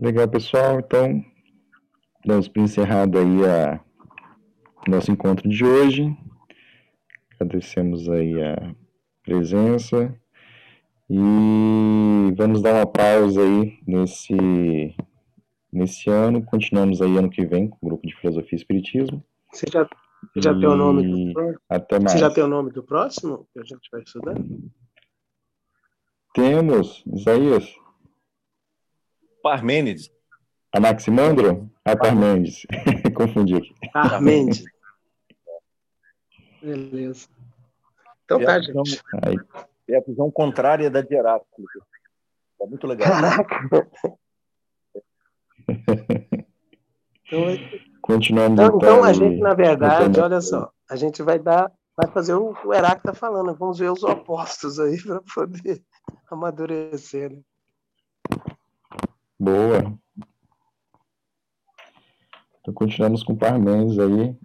Legal, 0.00 0.26
pessoal. 0.30 0.80
Então, 0.80 1.22
Damos 2.24 2.48
por 2.48 2.60
encerrado 2.60 3.18
aí 3.18 3.46
a 3.46 3.80
nosso 4.86 5.10
encontro 5.10 5.48
de 5.48 5.64
hoje. 5.64 6.14
Agradecemos 7.34 8.10
aí 8.10 8.42
a 8.42 8.74
presença 9.22 10.14
e 11.08 12.34
vamos 12.36 12.60
dar 12.60 12.74
uma 12.74 12.86
pausa 12.86 13.40
aí 13.42 13.78
nesse, 13.86 14.94
nesse 15.72 16.10
ano. 16.10 16.44
Continuamos 16.44 17.00
aí 17.00 17.16
ano 17.16 17.30
que 17.30 17.46
vem 17.46 17.68
com 17.68 17.78
o 17.80 17.88
grupo 17.88 18.06
de 18.06 18.14
Filosofia 18.16 18.52
e 18.52 18.60
Espiritismo. 18.60 19.24
Você 19.50 19.66
já, 19.72 19.88
já 20.36 20.52
tem 20.52 20.68
o 20.68 20.76
nome 20.76 21.02
do 21.02 21.32
próximo? 21.32 21.60
Até 21.70 21.98
mais. 21.98 22.12
Você 22.12 22.18
já 22.18 22.30
tem 22.30 22.44
o 22.44 22.48
nome 22.48 22.70
do 22.70 22.82
próximo 22.82 23.48
que 23.52 23.60
a 23.60 23.64
gente 23.64 23.88
vai 23.90 24.02
estudar? 24.02 24.34
Temos, 26.34 27.02
Isaías. 27.06 27.74
Parmênides. 29.42 30.19
Anaximandro? 30.72 31.70
Ah, 31.84 31.96
Parmênides. 31.96 32.66
Confundi 33.14 33.56
aqui. 33.56 33.74
Parmênides. 33.92 34.64
Beleza. 36.62 37.28
Então 38.24 38.40
É 38.40 38.44
tá, 38.44 38.54
a 38.54 38.60
gente. 38.60 39.02
Aí, 39.22 39.36
É 39.88 39.98
a 39.98 40.00
visão 40.00 40.30
contrária 40.30 40.90
da 40.90 41.00
de 41.00 41.14
Heráclito. 41.14 41.84
É 42.60 42.66
muito 42.66 42.86
legal. 42.86 43.08
Caraca. 43.08 43.88
Então, 47.26 47.44
continuamos 48.02 48.58
então, 48.58 48.76
então 48.76 49.04
a 49.04 49.08
aí, 49.08 49.14
gente, 49.14 49.40
na 49.40 49.54
verdade, 49.54 50.20
olha 50.20 50.40
só, 50.40 50.70
a 50.88 50.96
gente 50.96 51.22
vai 51.22 51.38
dar, 51.38 51.70
vai 51.96 52.10
fazer 52.10 52.34
o 52.34 52.52
que 52.54 52.66
o 52.66 52.74
Heráclito 52.74 53.04
tá 53.04 53.14
falando, 53.14 53.54
vamos 53.54 53.78
ver 53.78 53.90
os 53.90 54.02
opostos 54.02 54.80
aí 54.80 55.00
para 55.00 55.22
poder 55.32 55.80
amadurecer. 56.30 57.30
Né? 57.30 57.40
Boa. 59.38 59.98
Então 62.60 62.74
continuamos 62.74 63.22
com 63.22 63.34
Parmênides 63.34 63.98
aí, 63.98 64.36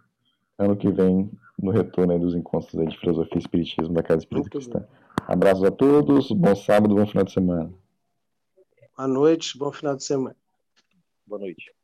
ano 0.58 0.76
que 0.76 0.90
vem, 0.90 1.30
no 1.62 1.72
retorno 1.72 2.14
aí 2.14 2.20
dos 2.20 2.34
encontros 2.34 2.78
aí 2.80 2.88
de 2.88 2.98
Filosofia 2.98 3.36
e 3.36 3.40
Espiritismo 3.40 3.94
da 3.94 4.04
Casa 4.04 4.20
Espírita 4.20 4.50
Cristã. 4.50 4.86
Abraços 5.28 5.64
a 5.64 5.72
todos, 5.72 6.32
bom 6.32 6.56
sábado, 6.56 6.96
bom 6.96 7.06
final 7.06 7.26
de 7.26 7.34
semana. 7.34 7.74
Boa 8.96 9.08
noite, 9.08 9.58
bom 9.58 9.72
final 9.72 9.96
de 9.96 10.04
semana. 10.04 10.38
Boa 11.28 11.40
noite. 11.40 11.75